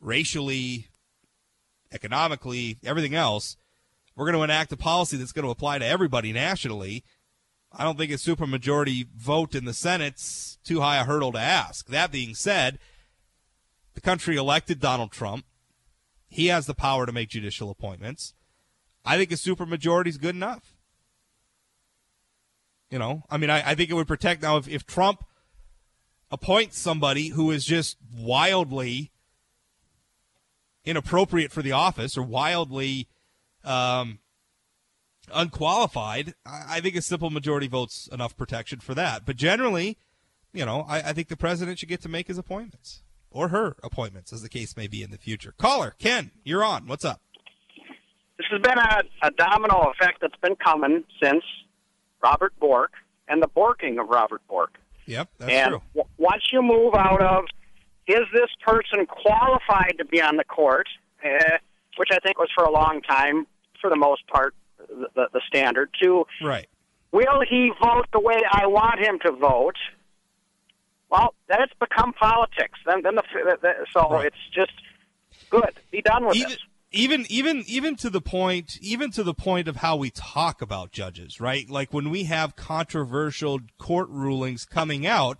racially, 0.00 0.88
economically, 1.92 2.78
everything 2.84 3.14
else, 3.14 3.56
we're 4.14 4.26
going 4.26 4.36
to 4.36 4.42
enact 4.42 4.72
a 4.72 4.76
policy 4.76 5.16
that's 5.16 5.32
going 5.32 5.44
to 5.44 5.50
apply 5.50 5.78
to 5.78 5.86
everybody 5.86 6.32
nationally. 6.32 7.04
I 7.78 7.84
don't 7.84 7.98
think 7.98 8.10
a 8.10 8.14
supermajority 8.14 9.06
vote 9.14 9.54
in 9.54 9.66
the 9.66 9.74
Senate's 9.74 10.58
too 10.64 10.80
high 10.80 10.96
a 10.96 11.04
hurdle 11.04 11.32
to 11.32 11.38
ask. 11.38 11.86
That 11.88 12.10
being 12.10 12.34
said, 12.34 12.78
the 13.94 14.00
country 14.00 14.36
elected 14.36 14.80
Donald 14.80 15.12
Trump. 15.12 15.44
He 16.28 16.46
has 16.46 16.66
the 16.66 16.74
power 16.74 17.04
to 17.04 17.12
make 17.12 17.28
judicial 17.28 17.70
appointments. 17.70 18.32
I 19.04 19.18
think 19.18 19.30
a 19.30 19.34
supermajority 19.34 20.08
is 20.08 20.16
good 20.16 20.34
enough. 20.34 20.74
You 22.90 22.98
know, 22.98 23.24
I 23.28 23.36
mean, 23.36 23.50
I, 23.50 23.70
I 23.70 23.74
think 23.74 23.90
it 23.90 23.94
would 23.94 24.08
protect 24.08 24.42
now 24.42 24.56
if, 24.56 24.68
if 24.68 24.86
Trump 24.86 25.24
appoints 26.30 26.78
somebody 26.78 27.28
who 27.28 27.50
is 27.50 27.64
just 27.64 27.98
wildly 28.14 29.12
inappropriate 30.84 31.52
for 31.52 31.62
the 31.62 31.72
office 31.72 32.16
or 32.16 32.22
wildly 32.22 33.08
um, 33.64 34.20
unqualified, 35.32 36.34
I, 36.44 36.64
I 36.68 36.80
think 36.80 36.96
a 36.96 37.02
simple 37.02 37.30
majority 37.30 37.68
votes 37.68 38.08
enough 38.12 38.36
protection 38.36 38.80
for 38.80 38.94
that. 38.94 39.24
But 39.26 39.36
generally, 39.36 39.98
you 40.52 40.64
know, 40.64 40.84
I, 40.88 40.98
I 40.98 41.12
think 41.12 41.28
the 41.28 41.36
president 41.36 41.78
should 41.78 41.88
get 41.88 42.00
to 42.02 42.08
make 42.08 42.28
his 42.28 42.38
appointments 42.38 43.02
or 43.30 43.48
her 43.48 43.76
appointments, 43.82 44.32
as 44.32 44.42
the 44.42 44.48
case 44.48 44.76
may 44.76 44.86
be 44.86 45.02
in 45.02 45.10
the 45.10 45.18
future. 45.18 45.54
Caller, 45.58 45.94
Ken, 45.98 46.30
you're 46.44 46.64
on. 46.64 46.86
What's 46.86 47.04
up? 47.04 47.20
This 48.38 48.46
has 48.50 48.60
been 48.60 48.78
a, 48.78 49.02
a 49.22 49.30
domino 49.32 49.90
effect 49.90 50.20
that's 50.20 50.36
been 50.42 50.56
coming 50.56 51.04
since 51.22 51.42
Robert 52.22 52.52
Bork 52.58 52.92
and 53.28 53.42
the 53.42 53.48
borking 53.48 54.00
of 54.00 54.08
Robert 54.08 54.40
Bork. 54.48 54.74
Yep, 55.06 55.28
that's 55.38 55.52
and 55.52 55.68
true. 55.68 55.82
W- 55.94 56.10
once 56.18 56.42
you 56.52 56.62
move 56.62 56.94
out 56.94 57.22
of, 57.22 57.44
is 58.06 58.22
this 58.32 58.50
person 58.64 59.06
qualified 59.06 59.94
to 59.98 60.04
be 60.04 60.20
on 60.20 60.36
the 60.36 60.44
court, 60.44 60.86
uh, 61.24 61.58
which 61.96 62.10
I 62.12 62.18
think 62.18 62.38
was 62.38 62.48
for 62.54 62.64
a 62.64 62.70
long 62.70 63.00
time, 63.02 63.46
for 63.80 63.90
the 63.90 63.96
most 63.96 64.26
part, 64.28 64.54
the, 64.78 65.28
the, 65.32 65.40
standard, 65.46 65.90
to 66.02 66.26
right. 66.42 66.68
will 67.12 67.42
he 67.48 67.72
vote 67.82 68.06
the 68.12 68.20
way 68.20 68.40
I 68.50 68.66
want 68.66 69.00
him 69.00 69.18
to 69.24 69.32
vote? 69.32 69.76
Well, 71.10 71.34
then 71.48 71.62
it's 71.62 71.72
become 71.78 72.12
politics. 72.12 72.78
Then, 72.84 73.02
then 73.02 73.14
the, 73.14 73.22
the 73.62 73.72
so 73.92 74.10
right. 74.10 74.26
it's 74.26 74.36
just 74.52 74.72
good. 75.50 75.70
Be 75.90 76.02
done 76.02 76.26
with 76.26 76.36
Even, 76.36 76.50
it 76.50 76.58
even 76.92 77.26
even 77.28 77.64
even 77.66 77.96
to 77.96 78.10
the 78.10 78.20
point 78.20 78.78
even 78.80 79.10
to 79.10 79.22
the 79.22 79.34
point 79.34 79.68
of 79.68 79.76
how 79.76 79.96
we 79.96 80.10
talk 80.10 80.62
about 80.62 80.92
judges 80.92 81.40
right 81.40 81.68
like 81.68 81.92
when 81.92 82.10
we 82.10 82.24
have 82.24 82.56
controversial 82.56 83.60
court 83.78 84.08
rulings 84.08 84.64
coming 84.64 85.06
out 85.06 85.38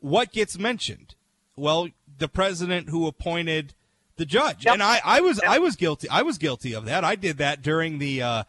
what 0.00 0.32
gets 0.32 0.58
mentioned 0.58 1.14
well 1.56 1.88
the 2.18 2.28
president 2.28 2.88
who 2.88 3.06
appointed 3.06 3.74
the 4.16 4.26
judge 4.26 4.64
yep. 4.64 4.74
and 4.74 4.82
i 4.82 5.00
i 5.04 5.20
was 5.20 5.40
yep. 5.42 5.52
i 5.52 5.58
was 5.58 5.76
guilty 5.76 6.08
i 6.08 6.22
was 6.22 6.38
guilty 6.38 6.74
of 6.74 6.84
that 6.84 7.04
i 7.04 7.14
did 7.14 7.38
that 7.38 7.62
during 7.62 7.98
the 7.98 8.22
uh 8.22 8.42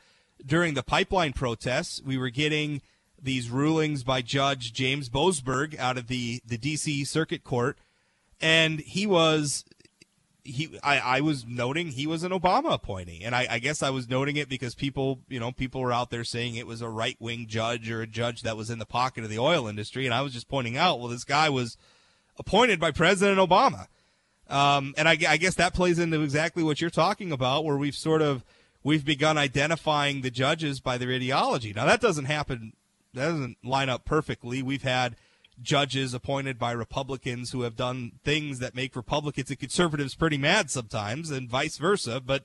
during 0.46 0.74
the 0.74 0.84
pipeline 0.84 1.34
protests 1.34 2.02
we 2.06 2.18
were 2.18 2.30
getting 2.30 2.82
these 3.22 3.50
rulings 3.50 4.04
by 4.04 4.22
judge 4.22 4.74
james 4.74 5.10
boasberg 5.10 5.78
out 5.78 5.98
of 5.98 6.08
the 6.08 6.42
the 6.46 6.58
dc 6.58 7.06
circuit 7.08 7.44
court 7.44 7.78
and 8.42 8.80
he 8.80 9.06
was 9.06 9.66
he 10.44 10.80
I, 10.84 11.00
I 11.00 11.22
was 11.22 11.46
noting 11.46 11.90
he 11.90 12.08
was 12.08 12.24
an 12.24 12.32
Obama 12.32 12.74
appointee, 12.74 13.22
and 13.24 13.36
I, 13.36 13.48
I 13.50 13.60
guess 13.60 13.84
I 13.84 13.90
was 13.90 14.10
noting 14.10 14.38
it 14.38 14.50
because 14.50 14.76
people 14.76 15.20
you 15.30 15.40
know 15.40 15.52
people 15.52 15.82
were 15.82 15.94
out 15.94 16.10
there 16.10 16.24
saying 16.24 16.56
it 16.56 16.68
was 16.68 16.82
a 16.82 16.90
right 16.90 17.18
wing 17.20 17.46
judge 17.48 17.90
or 17.90 18.02
a 18.02 18.08
judge 18.08 18.42
that 18.42 18.58
was 18.58 18.70
in 18.70 18.80
the 18.80 18.86
pocket 18.86 19.24
of 19.24 19.30
the 19.30 19.40
oil 19.40 19.68
industry, 19.68 20.06
and 20.06 20.14
I 20.14 20.22
was 20.22 20.34
just 20.34 20.48
pointing 20.48 20.78
out, 20.78 21.00
well, 21.00 21.10
this 21.10 21.24
guy 21.24 21.50
was 21.50 21.78
appointed 22.38 22.80
by 22.80 22.92
President 22.92 23.38
Obama, 23.38 23.88
um, 24.50 24.94
and 24.98 25.08
I, 25.08 25.18
I 25.28 25.38
guess 25.38 25.56
that 25.56 25.74
plays 25.74 26.00
into 26.00 26.22
exactly 26.22 26.64
what 26.64 26.82
you're 26.82 26.90
talking 26.90 27.32
about, 27.32 27.66
where 27.66 27.78
we've 27.78 27.96
sort 27.96 28.22
of 28.22 28.44
we've 28.84 29.06
begun 29.06 29.38
identifying 29.38 30.22
the 30.22 30.32
judges 30.32 30.80
by 30.80 30.98
their 30.98 31.12
ideology. 31.12 31.74
Now 31.74 31.86
that 31.86 32.02
doesn't 32.02 32.26
happen, 32.26 32.74
that 33.14 33.26
doesn't 33.26 33.58
line 33.64 33.90
up 33.90 34.06
perfectly. 34.06 34.62
We've 34.62 34.84
had 34.84 35.16
judges 35.62 36.14
appointed 36.14 36.58
by 36.58 36.72
Republicans 36.72 37.52
who 37.52 37.62
have 37.64 37.76
done 37.76 38.14
things 38.24 38.60
that 38.60 38.76
make 38.76 38.96
Republicans 38.96 39.50
and 39.50 39.60
conservatives 39.60 40.16
pretty 40.16 40.38
mad 40.38 40.70
sometimes, 40.70 41.32
and 41.32 41.50
vice 41.50 41.78
versa. 41.78 42.22
But 42.26 42.44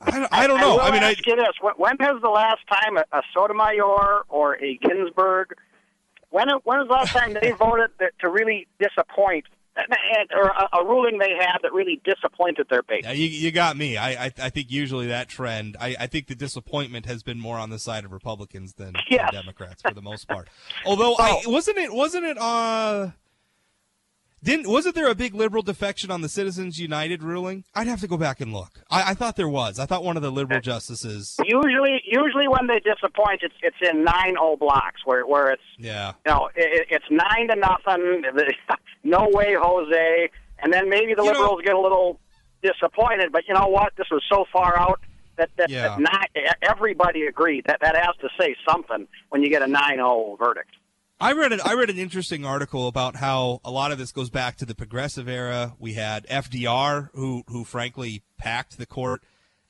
I, 0.00 0.26
I 0.30 0.46
don't 0.46 0.60
know. 0.60 0.78
I, 0.78 0.88
I 0.88 0.90
mean, 0.90 1.02
ask 1.02 1.18
I, 1.26 1.30
you 1.30 1.36
this: 1.36 1.54
when 1.76 1.96
has 2.00 2.20
the 2.20 2.28
last 2.28 2.60
time 2.68 2.96
a, 2.96 3.04
a 3.12 3.22
Sotomayor 3.32 4.24
or 4.28 4.62
a 4.62 4.76
Ginsburg? 4.76 5.54
When 6.30 6.48
when 6.64 6.78
was 6.78 6.88
the 6.88 6.94
last 6.94 7.12
time 7.12 7.36
they 7.40 7.50
voted 7.58 7.90
to 8.20 8.28
really 8.28 8.66
disappoint 8.78 9.46
or 10.34 10.48
a, 10.48 10.68
a, 10.78 10.84
ruling 10.84 11.18
they 11.18 11.30
had 11.30 11.58
that 11.62 11.72
really 11.72 12.00
disappointed 12.04 12.66
their 12.70 12.82
base. 12.82 13.02
Yeah, 13.04 13.12
you, 13.12 13.26
you 13.26 13.50
got 13.50 13.76
me. 13.76 13.96
I, 13.96 14.26
I, 14.26 14.32
I 14.38 14.50
think 14.50 14.70
usually 14.70 15.08
that 15.08 15.28
trend. 15.28 15.76
I, 15.80 15.96
I 15.98 16.06
think 16.06 16.28
the 16.28 16.34
disappointment 16.34 17.06
has 17.06 17.22
been 17.22 17.40
more 17.40 17.58
on 17.58 17.70
the 17.70 17.78
side 17.78 18.04
of 18.04 18.12
Republicans 18.12 18.74
than, 18.74 18.94
yes. 19.10 19.30
than 19.32 19.42
Democrats 19.42 19.82
for 19.82 19.92
the 19.92 20.02
most 20.02 20.28
part. 20.28 20.48
Although 20.86 21.16
I 21.18 21.42
wasn't 21.46 21.78
it 21.78 21.92
wasn't 21.92 22.24
it 22.24 22.38
uh 22.38 23.10
didn't 24.44 24.68
wasn't 24.68 24.94
there 24.94 25.08
a 25.10 25.14
big 25.14 25.34
liberal 25.34 25.62
defection 25.62 26.10
on 26.10 26.20
the 26.20 26.28
Citizens 26.28 26.78
United 26.78 27.22
ruling? 27.22 27.64
I'd 27.74 27.86
have 27.86 28.00
to 28.00 28.06
go 28.06 28.16
back 28.16 28.40
and 28.40 28.52
look. 28.52 28.80
I, 28.90 29.10
I 29.10 29.14
thought 29.14 29.36
there 29.36 29.48
was. 29.48 29.78
I 29.78 29.86
thought 29.86 30.04
one 30.04 30.16
of 30.16 30.22
the 30.22 30.30
liberal 30.30 30.60
justices. 30.60 31.36
Usually, 31.44 32.02
usually 32.06 32.46
when 32.46 32.66
they 32.66 32.78
disappoint, 32.80 33.40
it's 33.42 33.54
it's 33.62 33.76
in 33.90 34.04
nine 34.04 34.36
o 34.38 34.56
blocks 34.56 35.00
where 35.04 35.26
where 35.26 35.50
it's 35.50 35.62
yeah 35.78 36.12
you 36.26 36.32
know 36.32 36.50
it, 36.54 36.86
it's 36.90 37.06
nine 37.10 37.48
to 37.48 37.56
nothing. 37.56 38.22
no 39.04 39.28
way, 39.32 39.54
Jose. 39.58 40.30
And 40.60 40.72
then 40.72 40.88
maybe 40.88 41.14
the 41.14 41.22
You 41.24 41.32
know- 41.32 41.40
liberals 41.40 41.62
get 41.64 41.74
a 41.74 41.80
little 41.80 42.20
disappointed, 42.62 43.32
but 43.32 43.42
you 43.48 43.54
know 43.54 43.66
what? 43.66 43.92
This 43.96 44.06
was 44.10 44.22
so 44.30 44.44
far 44.52 44.78
out 44.78 45.00
that 45.36 45.50
that, 45.56 45.68
Yeah. 45.70 45.88
that 45.88 46.00
not 46.00 46.28
everybody 46.62 47.26
agreed 47.26 47.64
that 47.66 47.80
that 47.80 47.96
has 47.96 48.14
to 48.20 48.28
say 48.38 48.54
something 48.68 49.06
when 49.30 49.42
you 49.42 49.50
get 49.50 49.62
a 49.62 49.66
nine 49.66 49.96
zero 49.96 50.36
verdict. 50.38 50.70
I 51.20 51.32
read 51.32 51.52
an 51.52 51.60
I 51.64 51.74
read 51.74 51.90
an 51.90 51.98
interesting 51.98 52.44
article 52.44 52.88
about 52.88 53.16
how 53.16 53.60
a 53.64 53.70
lot 53.70 53.92
of 53.92 53.98
this 53.98 54.10
goes 54.10 54.30
back 54.30 54.56
to 54.56 54.64
the 54.64 54.74
progressive 54.74 55.28
era. 55.28 55.74
We 55.78 55.94
had 55.94 56.26
FDR, 56.26 57.10
who 57.14 57.44
who 57.46 57.64
frankly 57.64 58.22
packed 58.36 58.78
the 58.78 58.86
court 58.86 59.22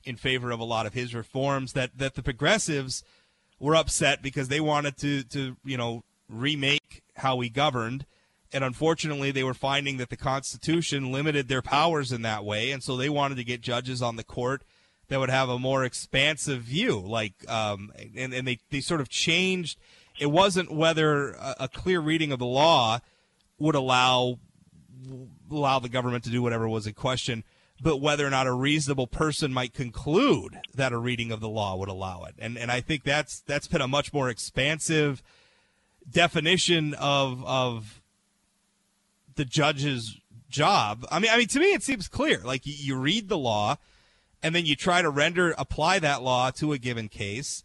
in 0.03 0.15
favor 0.15 0.51
of 0.51 0.59
a 0.59 0.65
lot 0.65 0.85
of 0.85 0.93
his 0.93 1.13
reforms. 1.13 1.73
That 1.73 1.97
that 1.97 2.15
the 2.15 2.23
progressives 2.23 3.03
were 3.59 3.75
upset 3.75 4.21
because 4.21 4.47
they 4.47 4.59
wanted 4.59 4.97
to 4.97 5.23
to 5.23 5.55
you 5.63 5.77
know 5.77 6.03
remake 6.27 7.03
how 7.17 7.35
we 7.35 7.49
governed, 7.49 8.07
and 8.51 8.63
unfortunately 8.63 9.29
they 9.31 9.43
were 9.43 9.53
finding 9.53 9.97
that 9.97 10.09
the 10.09 10.17
Constitution 10.17 11.11
limited 11.11 11.47
their 11.47 11.61
powers 11.61 12.11
in 12.11 12.23
that 12.23 12.43
way, 12.43 12.71
and 12.71 12.81
so 12.81 12.97
they 12.97 13.09
wanted 13.09 13.35
to 13.35 13.43
get 13.43 13.61
judges 13.61 14.01
on 14.01 14.15
the 14.15 14.23
court 14.23 14.63
that 15.09 15.19
would 15.19 15.29
have 15.29 15.49
a 15.49 15.59
more 15.59 15.83
expansive 15.83 16.63
view. 16.63 16.99
Like, 16.99 17.33
um, 17.47 17.91
and 18.17 18.33
and 18.33 18.47
they 18.47 18.57
they 18.71 18.81
sort 18.81 19.01
of 19.01 19.09
changed. 19.09 19.79
It 20.19 20.27
wasn't 20.27 20.71
whether 20.71 21.31
a, 21.31 21.55
a 21.61 21.67
clear 21.67 21.99
reading 21.99 22.31
of 22.31 22.39
the 22.39 22.45
law 22.45 22.99
would 23.57 23.75
allow 23.75 24.39
allow 25.51 25.79
the 25.79 25.89
government 25.89 26.23
to 26.23 26.29
do 26.29 26.41
whatever 26.41 26.67
was 26.67 26.87
in 26.87 26.93
question, 26.93 27.43
but 27.81 27.97
whether 27.97 28.25
or 28.25 28.29
not 28.29 28.47
a 28.47 28.53
reasonable 28.53 29.07
person 29.07 29.53
might 29.53 29.73
conclude 29.73 30.59
that 30.73 30.93
a 30.93 30.97
reading 30.97 31.31
of 31.31 31.39
the 31.39 31.49
law 31.49 31.75
would 31.75 31.89
allow 31.89 32.23
it. 32.23 32.35
And 32.39 32.57
and 32.57 32.71
I 32.71 32.81
think 32.81 33.03
that's 33.03 33.41
that's 33.41 33.67
been 33.67 33.81
a 33.81 33.87
much 33.87 34.13
more 34.13 34.29
expansive 34.29 35.21
definition 36.09 36.93
of 36.95 37.43
of 37.45 38.01
the 39.35 39.45
judge's 39.45 40.17
job. 40.49 41.05
I 41.11 41.19
mean, 41.19 41.31
I 41.31 41.37
mean 41.37 41.47
to 41.47 41.59
me 41.59 41.73
it 41.73 41.83
seems 41.83 42.07
clear. 42.07 42.39
Like 42.43 42.65
you, 42.65 42.73
you 42.77 42.95
read 42.95 43.29
the 43.29 43.37
law 43.37 43.77
and 44.41 44.55
then 44.55 44.65
you 44.65 44.75
try 44.75 45.01
to 45.01 45.09
render 45.09 45.53
apply 45.57 45.99
that 45.99 46.21
law 46.21 46.51
to 46.51 46.71
a 46.71 46.77
given 46.77 47.09
case. 47.09 47.63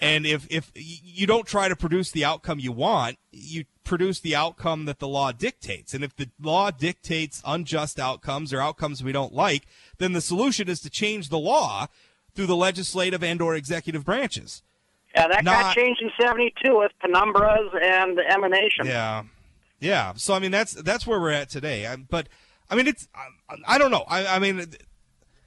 And 0.00 0.24
if 0.24 0.46
if 0.50 0.70
you 0.74 1.26
don't 1.26 1.46
try 1.46 1.68
to 1.68 1.76
produce 1.76 2.10
the 2.10 2.24
outcome 2.24 2.58
you 2.58 2.72
want, 2.72 3.18
you 3.32 3.64
produce 3.84 4.20
the 4.20 4.34
outcome 4.34 4.86
that 4.86 4.98
the 4.98 5.08
law 5.08 5.30
dictates. 5.32 5.92
And 5.92 6.02
if 6.02 6.16
the 6.16 6.30
law 6.40 6.70
dictates 6.70 7.42
unjust 7.44 8.00
outcomes 8.00 8.52
or 8.52 8.60
outcomes 8.60 9.04
we 9.04 9.12
don't 9.12 9.34
like, 9.34 9.66
then 9.98 10.12
the 10.12 10.20
solution 10.20 10.68
is 10.68 10.80
to 10.80 10.90
change 10.90 11.28
the 11.28 11.38
law 11.38 11.86
through 12.34 12.46
the 12.46 12.56
legislative 12.56 13.22
and 13.22 13.42
or 13.42 13.54
executive 13.54 14.04
branches. 14.04 14.62
Yeah, 15.14 15.26
that 15.28 15.44
Not- 15.44 15.60
got 15.60 15.76
changed 15.76 16.00
in 16.00 16.10
'72 16.18 16.78
with 16.78 16.92
penumbras 17.04 17.74
and 17.82 18.18
emanation. 18.20 18.86
Yeah, 18.86 19.24
yeah. 19.80 20.14
So 20.16 20.34
I 20.34 20.38
mean, 20.38 20.50
that's 20.50 20.72
that's 20.72 21.06
where 21.06 21.20
we're 21.20 21.32
at 21.32 21.50
today. 21.50 21.86
I, 21.86 21.96
but 21.96 22.28
I 22.70 22.76
mean, 22.76 22.86
it's 22.86 23.08
I, 23.14 23.56
I 23.66 23.78
don't 23.78 23.90
know. 23.90 24.04
I, 24.08 24.26
I 24.26 24.38
mean, 24.38 24.64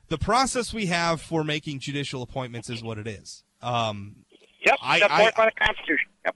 the 0.10 0.18
process 0.18 0.74
we 0.74 0.88
have 0.88 1.22
for 1.22 1.44
making 1.44 1.80
judicial 1.80 2.22
appointments 2.22 2.70
is 2.70 2.84
what 2.84 2.98
it 2.98 3.08
is. 3.08 3.44
Um, 3.62 4.23
Yep, 4.66 4.76
I- 4.82 5.00
set 5.00 5.12
forth 5.12 5.36
by 5.36 5.46
the 5.46 5.52
Constitution. 5.66 6.10
Yep. 6.26 6.36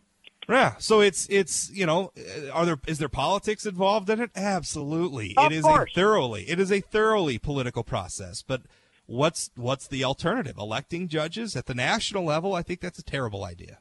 yeah. 0.50 0.74
So 0.80 1.00
it's 1.02 1.28
it's 1.30 1.70
you 1.72 1.86
know, 1.86 2.12
are 2.54 2.66
there 2.66 2.80
is 2.88 2.98
there 3.00 3.10
politics 3.10 3.66
involved 3.66 4.10
in 4.10 4.20
it? 4.22 4.32
Absolutely. 4.36 5.34
Of 5.38 5.52
it 5.52 5.56
is 5.56 5.64
course. 5.64 5.92
a 5.92 5.96
thoroughly 5.96 6.44
it 6.50 6.60
is 6.60 6.72
a 6.72 6.82
thoroughly 6.82 7.38
political 7.38 7.84
process. 7.84 8.42
But 8.42 8.64
what's 9.06 9.52
what's 9.56 9.88
the 9.88 10.04
alternative? 10.04 10.58
Electing 10.58 11.08
judges 11.08 11.56
at 11.56 11.66
the 11.66 11.76
national 11.76 12.24
level? 12.26 12.54
I 12.54 12.62
think 12.64 12.82
that's 12.82 13.00
a 13.00 13.04
terrible 13.04 13.44
idea. 13.44 13.80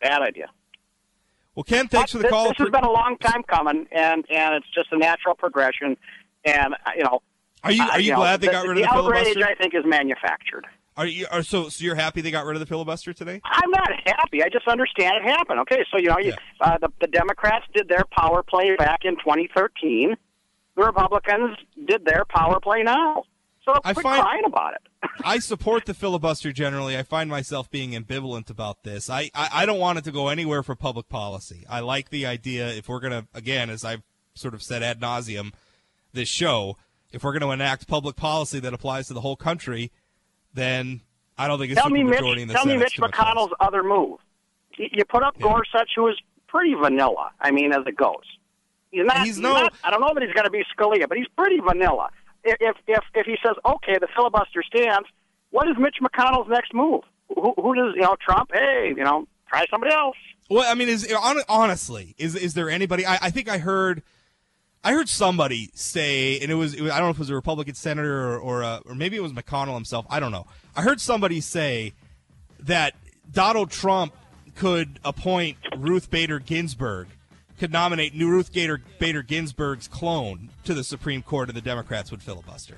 Bad 0.00 0.22
idea. 0.22 0.50
Well, 1.54 1.64
Ken, 1.64 1.88
thanks 1.88 2.12
for 2.12 2.18
the 2.18 2.24
this, 2.24 2.30
call. 2.30 2.48
This 2.48 2.58
has 2.58 2.68
been 2.70 2.84
a 2.84 2.90
long 2.90 3.16
time 3.18 3.42
coming, 3.44 3.86
and 3.90 4.24
and 4.30 4.54
it's 4.56 4.66
just 4.74 4.88
a 4.92 4.98
natural 4.98 5.34
progression. 5.34 5.96
And 6.44 6.74
uh, 6.74 6.90
you 6.96 7.02
know, 7.04 7.22
Are 7.64 7.72
you 7.72 7.82
uh, 7.82 7.88
are 7.92 8.00
you 8.00 8.10
know, 8.12 8.18
glad 8.18 8.40
they 8.42 8.48
the, 8.48 8.52
got 8.52 8.66
rid 8.66 8.76
the 8.76 8.82
of 8.82 8.90
the 8.90 8.94
outrage? 8.94 9.24
filibuster? 9.24 9.46
I 9.50 9.54
think 9.54 9.74
is 9.74 9.84
manufactured. 9.86 10.66
Are 10.96 11.06
you 11.06 11.26
are 11.30 11.42
so 11.42 11.68
so 11.68 11.84
you're 11.84 11.94
happy 11.94 12.20
they 12.22 12.30
got 12.30 12.46
rid 12.46 12.56
of 12.56 12.60
the 12.60 12.66
filibuster 12.66 13.12
today? 13.12 13.40
I'm 13.44 13.70
not 13.70 13.90
happy. 14.06 14.42
I 14.42 14.48
just 14.48 14.66
understand 14.66 15.14
it 15.16 15.28
happened. 15.28 15.60
Okay, 15.60 15.84
so 15.92 15.98
you 15.98 16.08
know, 16.08 16.18
you, 16.18 16.30
Yeah. 16.30 16.36
uh, 16.60 16.78
the 16.78 16.88
the 17.00 17.06
Democrats 17.08 17.66
did 17.74 17.88
their 17.88 18.04
power 18.16 18.42
play 18.42 18.74
back 18.76 19.00
in 19.04 19.16
2013. 19.16 20.16
The 20.76 20.82
Republicans 20.82 21.56
did 21.86 22.04
their 22.04 22.24
power 22.28 22.60
play 22.60 22.82
now. 22.82 23.24
So 23.64 23.72
I 23.84 23.92
quit 23.94 24.04
find- 24.04 24.22
crying 24.22 24.42
about 24.46 24.74
it. 24.74 24.82
I 25.24 25.38
support 25.40 25.86
the 25.86 25.94
filibuster 25.94 26.52
generally. 26.52 26.96
I 26.96 27.02
find 27.02 27.28
myself 27.28 27.68
being 27.70 27.90
ambivalent 27.92 28.48
about 28.48 28.82
this. 28.84 29.10
I, 29.10 29.30
I, 29.34 29.48
I 29.52 29.66
don't 29.66 29.80
want 29.80 29.98
it 29.98 30.04
to 30.04 30.12
go 30.12 30.28
anywhere 30.28 30.62
for 30.62 30.74
public 30.76 31.08
policy. 31.08 31.64
I 31.68 31.80
like 31.80 32.10
the 32.10 32.26
idea 32.26 32.68
if 32.68 32.88
we're 32.88 33.00
going 33.00 33.12
to, 33.12 33.26
again, 33.34 33.68
as 33.68 33.84
I've 33.84 34.02
sort 34.34 34.54
of 34.54 34.62
said 34.62 34.82
ad 34.84 35.00
nauseum, 35.00 35.52
this 36.12 36.28
show, 36.28 36.76
if 37.10 37.24
we're 37.24 37.32
going 37.32 37.42
to 37.42 37.50
enact 37.50 37.88
public 37.88 38.14
policy 38.16 38.60
that 38.60 38.72
applies 38.72 39.08
to 39.08 39.14
the 39.14 39.20
whole 39.22 39.36
country, 39.36 39.90
then 40.56 41.00
I 41.38 41.46
don't 41.46 41.58
think 41.60 41.72
it's 41.72 41.80
tell 41.80 41.90
me, 41.90 42.02
Mitch. 42.02 42.18
supermajority 42.18 42.40
in 42.40 42.48
the 42.48 42.54
Tell 42.54 42.66
me, 42.66 42.76
Mitch 42.76 42.96
McConnell's 42.98 43.54
other 43.60 43.82
move. 43.84 44.18
You, 44.76 45.04
put 45.04 45.22
up 45.22 45.34
Yeah. 45.38 45.44
Gorsuch, 45.44 45.90
who 45.94 46.08
is 46.08 46.16
pretty 46.48 46.74
vanilla. 46.74 47.30
I 47.40 47.50
mean, 47.50 47.72
as 47.72 47.86
it 47.86 47.96
goes. 47.96 48.24
He's 48.90 49.04
not. 49.04 49.18
He's 49.18 49.26
he's 49.36 49.38
no- 49.40 49.52
not- 49.54 49.74
I 49.84 49.90
don't 49.90 50.00
know 50.00 50.10
that 50.14 50.22
he's 50.22 50.32
going 50.32 50.44
to 50.44 50.50
be 50.50 50.64
Scalia, 50.76 51.08
but 51.08 51.16
he's 51.16 51.28
pretty 51.36 51.60
vanilla. 51.60 52.10
If 52.44 52.56
if 52.60 52.76
if, 52.86 53.04
if 53.14 53.26
he 53.26 53.36
says, 53.44 53.54
"Okay, 53.64 53.98
the 54.00 54.08
filibuster 54.14 54.62
stands," 54.62 55.08
what 55.50 55.68
is 55.68 55.76
Mitch 55.78 55.96
McConnell's 56.02 56.48
next 56.48 56.74
move? 56.74 57.02
Who, 57.34 57.54
who 57.60 57.74
does 57.74 57.94
you 57.94 58.02
know? 58.02 58.16
Trump? 58.20 58.50
Hey, 58.52 58.92
you 58.96 59.02
know, 59.04 59.26
try 59.48 59.64
somebody 59.70 59.92
else. 59.92 60.16
Well, 60.48 60.64
I 60.70 60.74
mean, 60.74 60.88
is 60.88 61.12
honestly, 61.48 62.14
is 62.18 62.36
is 62.36 62.54
there 62.54 62.70
anybody? 62.70 63.04
I, 63.04 63.18
I 63.22 63.30
think 63.30 63.48
I 63.48 63.58
heard, 63.58 64.02
I 64.84 64.92
heard 64.92 65.08
somebody 65.08 65.70
say, 65.74 66.38
and 66.40 66.50
it 66.50 66.54
was, 66.54 66.74
it 66.74 66.82
was 66.82 66.92
I 66.92 66.98
don't 66.98 67.06
know 67.06 67.10
if 67.10 67.16
it 67.16 67.20
was 67.20 67.30
a 67.30 67.34
Republican 67.34 67.74
senator 67.74 68.34
or 68.34 68.38
or, 68.38 68.62
uh, 68.64 68.80
or 68.86 68.94
maybe 68.94 69.16
it 69.16 69.22
was 69.22 69.32
McConnell 69.32 69.74
himself. 69.74 70.06
I 70.08 70.20
don't 70.20 70.32
know. 70.32 70.46
I 70.76 70.82
heard 70.82 71.00
somebody 71.00 71.40
say 71.40 71.92
that 72.60 72.94
Donald 73.32 73.70
Trump 73.70 74.14
could 74.54 75.00
appoint 75.04 75.58
Ruth 75.76 76.10
Bader 76.10 76.38
Ginsburg, 76.38 77.08
could 77.58 77.72
nominate 77.72 78.14
new 78.14 78.28
Ruth 78.28 78.52
Bader, 78.52 78.80
Bader 78.98 79.22
Ginsburg's 79.22 79.88
clone 79.88 80.50
to 80.64 80.72
the 80.74 80.84
Supreme 80.84 81.22
Court, 81.22 81.48
and 81.48 81.56
the 81.56 81.62
Democrats 81.62 82.10
would 82.10 82.22
filibuster. 82.22 82.76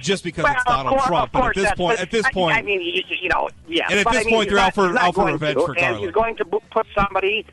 Just 0.00 0.24
because 0.24 0.44
it's 0.48 0.64
Donald 0.64 0.96
course, 0.96 1.06
Trump, 1.06 1.32
but 1.32 1.44
at 1.44 1.54
this 1.54 1.72
point, 1.72 2.00
at 2.00 2.10
this 2.10 2.28
point, 2.30 2.56
I, 2.56 2.62
mean, 2.62 2.80
you, 2.80 3.02
you 3.22 3.28
know, 3.28 3.48
yes. 3.68 3.86
And 3.90 4.00
at 4.00 4.06
this 4.06 4.22
I 4.22 4.24
mean, 4.24 4.34
point, 4.34 4.48
they're 4.48 4.58
out 4.58 4.74
for- 4.74 4.98
out 4.98 5.14
for 5.14 5.26
revenge 5.26 5.54
to, 5.54 5.66
for 5.66 5.72
and 5.72 5.80
Garland. 5.80 6.04
he's 6.04 6.10
going 6.12 6.36
to 6.36 6.44
put 6.44 6.86
somebody 6.94 7.46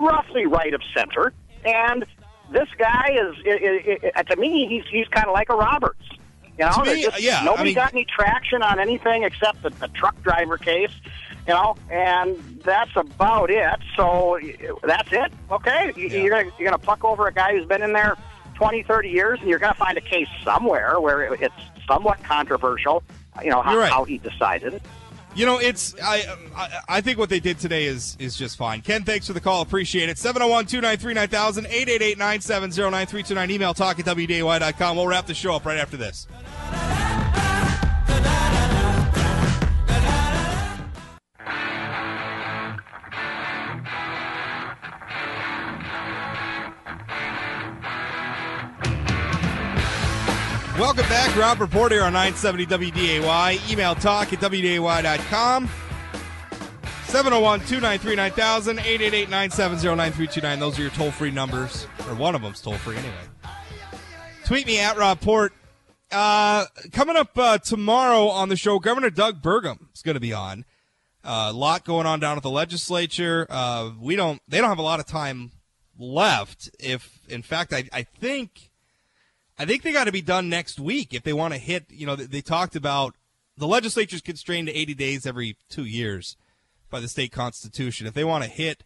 roughly 0.00 0.46
right 0.46 0.72
of 0.72 0.80
center, 0.96 1.32
and 1.64 2.06
this 2.54 2.68
guy 2.78 3.10
is, 3.20 3.36
i 3.46 3.98
i 4.04 4.10
i 4.16 4.22
to 4.22 4.36
me, 4.36 4.66
he's 4.66 4.84
he's 4.90 5.08
kind 5.08 5.26
of 5.26 5.34
like 5.34 5.50
a 5.50 5.54
Roberts. 5.54 6.00
You 6.58 6.64
know, 6.66 6.84
me, 6.84 7.02
just- 7.02 7.20
yeah, 7.20 7.40
I 7.40 7.44
nobody 7.44 7.64
mean- 7.64 7.74
got 7.74 7.92
any 7.92 8.04
traction 8.06 8.62
on 8.62 8.78
anything 8.78 9.24
except 9.24 9.62
the, 9.62 9.70
the 9.70 9.88
truck 9.88 10.20
driver 10.22 10.56
case. 10.56 10.92
You 11.46 11.52
know, 11.52 11.76
and 11.90 12.38
that's 12.64 12.96
about 12.96 13.50
it. 13.50 13.78
So 13.96 14.38
y- 14.42 14.56
that's 14.82 15.12
it. 15.12 15.30
Okay, 15.50 15.92
You- 15.96 16.08
Yeah. 16.08 16.18
you're 16.22 16.30
gonna 16.30 16.50
you're 16.58 16.70
gonna 16.70 16.78
pluck 16.78 17.04
over 17.04 17.26
a 17.28 17.32
guy 17.34 17.52
who's 17.54 17.66
been 17.66 17.82
in 17.82 17.92
there 17.92 18.16
20, 18.54 18.82
30 18.84 19.10
years, 19.10 19.40
and 19.40 19.48
you're 19.50 19.58
gonna 19.58 19.74
find 19.74 19.98
a 19.98 20.00
case 20.00 20.28
somewhere 20.42 20.98
where 21.00 21.34
it's 21.34 21.54
somewhat 21.86 22.22
controversial. 22.22 23.02
You 23.42 23.50
know 23.50 23.60
how, 23.62 23.76
right. 23.76 23.90
how 23.92 24.04
he 24.04 24.16
decided. 24.18 24.80
You 25.34 25.46
know, 25.46 25.58
it's 25.58 25.94
I, 26.02 26.36
I 26.56 26.80
I 26.88 27.00
think 27.00 27.18
what 27.18 27.28
they 27.28 27.40
did 27.40 27.58
today 27.58 27.86
is 27.86 28.16
is 28.20 28.36
just 28.36 28.56
fine. 28.56 28.82
Ken, 28.82 29.02
thanks 29.02 29.26
for 29.26 29.32
the 29.32 29.40
call. 29.40 29.62
Appreciate 29.62 30.08
it. 30.08 30.16
701-293-9000, 30.16 31.68
888-970-9329. 32.16 33.50
Email 33.50 33.74
talk 33.74 33.98
at 33.98 34.04
WDAY.com. 34.04 34.96
We'll 34.96 35.08
wrap 35.08 35.26
the 35.26 35.34
show 35.34 35.54
up 35.54 35.66
right 35.66 35.78
after 35.78 35.96
this. 35.96 36.28
Rob 51.36 51.58
Port 51.70 51.90
here 51.90 52.04
on 52.04 52.12
970 52.12 52.66
WDAY. 52.66 53.70
Email 53.70 53.94
talk 53.96 54.32
at 54.32 54.38
WDAY.com. 54.38 55.68
701-293-9000, 57.06 58.78
888-970-9329. 58.78 60.58
Those 60.58 60.78
are 60.78 60.82
your 60.82 60.90
toll-free 60.92 61.32
numbers. 61.32 61.88
Or 62.08 62.14
one 62.14 62.34
of 62.34 62.42
them's 62.42 62.60
toll-free 62.60 62.96
anyway. 62.96 63.14
Tweet 64.44 64.66
me 64.66 64.78
at 64.78 64.96
Rob 64.96 65.20
Port. 65.20 65.52
Uh, 66.12 66.66
coming 66.92 67.16
up 67.16 67.36
uh, 67.36 67.58
tomorrow 67.58 68.28
on 68.28 68.48
the 68.48 68.56
show, 68.56 68.78
Governor 68.78 69.10
Doug 69.10 69.42
Burgum 69.42 69.92
is 69.92 70.02
going 70.02 70.14
to 70.14 70.20
be 70.20 70.32
on. 70.32 70.64
Uh, 71.24 71.48
a 71.50 71.52
lot 71.52 71.84
going 71.84 72.06
on 72.06 72.20
down 72.20 72.36
at 72.36 72.42
the 72.42 72.50
legislature. 72.50 73.46
Uh, 73.50 73.90
we 74.00 74.14
don't. 74.14 74.40
They 74.46 74.58
don't 74.58 74.68
have 74.68 74.78
a 74.78 74.82
lot 74.82 75.00
of 75.00 75.06
time 75.06 75.50
left. 75.98 76.70
If, 76.78 77.18
in 77.28 77.42
fact, 77.42 77.72
I, 77.72 77.88
I 77.92 78.02
think, 78.02 78.70
I 79.58 79.64
think 79.64 79.82
they 79.82 79.92
got 79.92 80.04
to 80.04 80.12
be 80.12 80.22
done 80.22 80.48
next 80.48 80.80
week 80.80 81.14
if 81.14 81.22
they 81.22 81.32
want 81.32 81.54
to 81.54 81.60
hit. 81.60 81.86
You 81.90 82.06
know, 82.06 82.16
they, 82.16 82.40
talked 82.40 82.74
about 82.74 83.14
the 83.56 83.66
legislature's 83.66 84.20
constrained 84.20 84.68
to 84.68 84.74
80 84.74 84.94
days 84.94 85.26
every 85.26 85.56
two 85.68 85.84
years 85.84 86.36
by 86.90 87.00
the 87.00 87.08
state 87.08 87.32
constitution. 87.32 88.06
If 88.06 88.14
they 88.14 88.24
want 88.24 88.44
to 88.44 88.50
hit, 88.50 88.84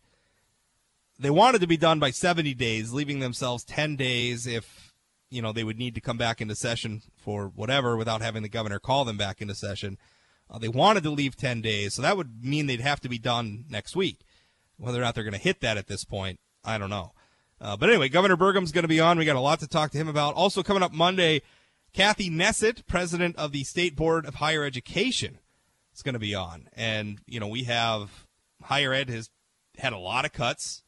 they 1.18 1.30
wanted 1.30 1.60
to 1.62 1.66
be 1.66 1.76
done 1.76 1.98
by 1.98 2.10
70 2.10 2.54
days, 2.54 2.92
leaving 2.92 3.20
themselves 3.20 3.64
10 3.64 3.96
days 3.96 4.46
if, 4.46 4.92
you 5.30 5.40
know, 5.40 5.52
they 5.52 5.64
would 5.64 5.78
need 5.78 5.94
to 5.94 6.00
come 6.00 6.18
back 6.18 6.40
into 6.40 6.54
session 6.54 7.02
for 7.16 7.48
whatever 7.48 7.96
without 7.96 8.22
having 8.22 8.42
the 8.42 8.48
governor 8.48 8.78
call 8.78 9.04
them 9.04 9.16
back 9.16 9.40
into 9.40 9.54
session. 9.54 9.98
Uh, 10.50 10.58
they 10.58 10.68
wanted 10.68 11.02
to 11.02 11.10
leave 11.10 11.36
10 11.36 11.60
days, 11.60 11.94
so 11.94 12.02
that 12.02 12.16
would 12.16 12.44
mean 12.44 12.66
they'd 12.66 12.80
have 12.80 13.00
to 13.00 13.08
be 13.08 13.18
done 13.18 13.64
next 13.68 13.96
week. 13.96 14.20
Whether 14.76 14.98
or 14.98 15.02
not 15.02 15.14
they're 15.14 15.24
going 15.24 15.32
to 15.32 15.38
hit 15.38 15.60
that 15.60 15.76
at 15.76 15.88
this 15.88 16.04
point, 16.04 16.40
I 16.64 16.78
don't 16.78 16.90
know. 16.90 17.12
Uh, 17.60 17.76
but 17.76 17.88
anyway, 17.88 18.08
Governor 18.08 18.36
Burgum's 18.36 18.72
going 18.72 18.84
to 18.84 18.88
be 18.88 19.00
on. 19.00 19.18
We 19.18 19.24
got 19.24 19.36
a 19.36 19.40
lot 19.40 19.60
to 19.60 19.66
talk 19.66 19.90
to 19.92 19.98
him 19.98 20.08
about. 20.08 20.34
Also 20.34 20.62
coming 20.62 20.82
up 20.82 20.92
Monday, 20.92 21.42
Kathy 21.92 22.30
Neset, 22.30 22.86
president 22.86 23.36
of 23.36 23.52
the 23.52 23.64
State 23.64 23.96
Board 23.96 24.26
of 24.26 24.36
Higher 24.36 24.64
Education, 24.64 25.38
is 25.94 26.02
going 26.02 26.14
to 26.14 26.20
be 26.20 26.34
on. 26.34 26.68
And, 26.74 27.20
you 27.26 27.40
know, 27.40 27.48
we 27.48 27.64
have 27.64 28.26
higher 28.62 28.92
ed 28.92 29.08
has 29.08 29.30
had 29.78 29.92
a 29.92 29.98
lot 29.98 30.24
of 30.24 30.32
cuts 30.32 30.82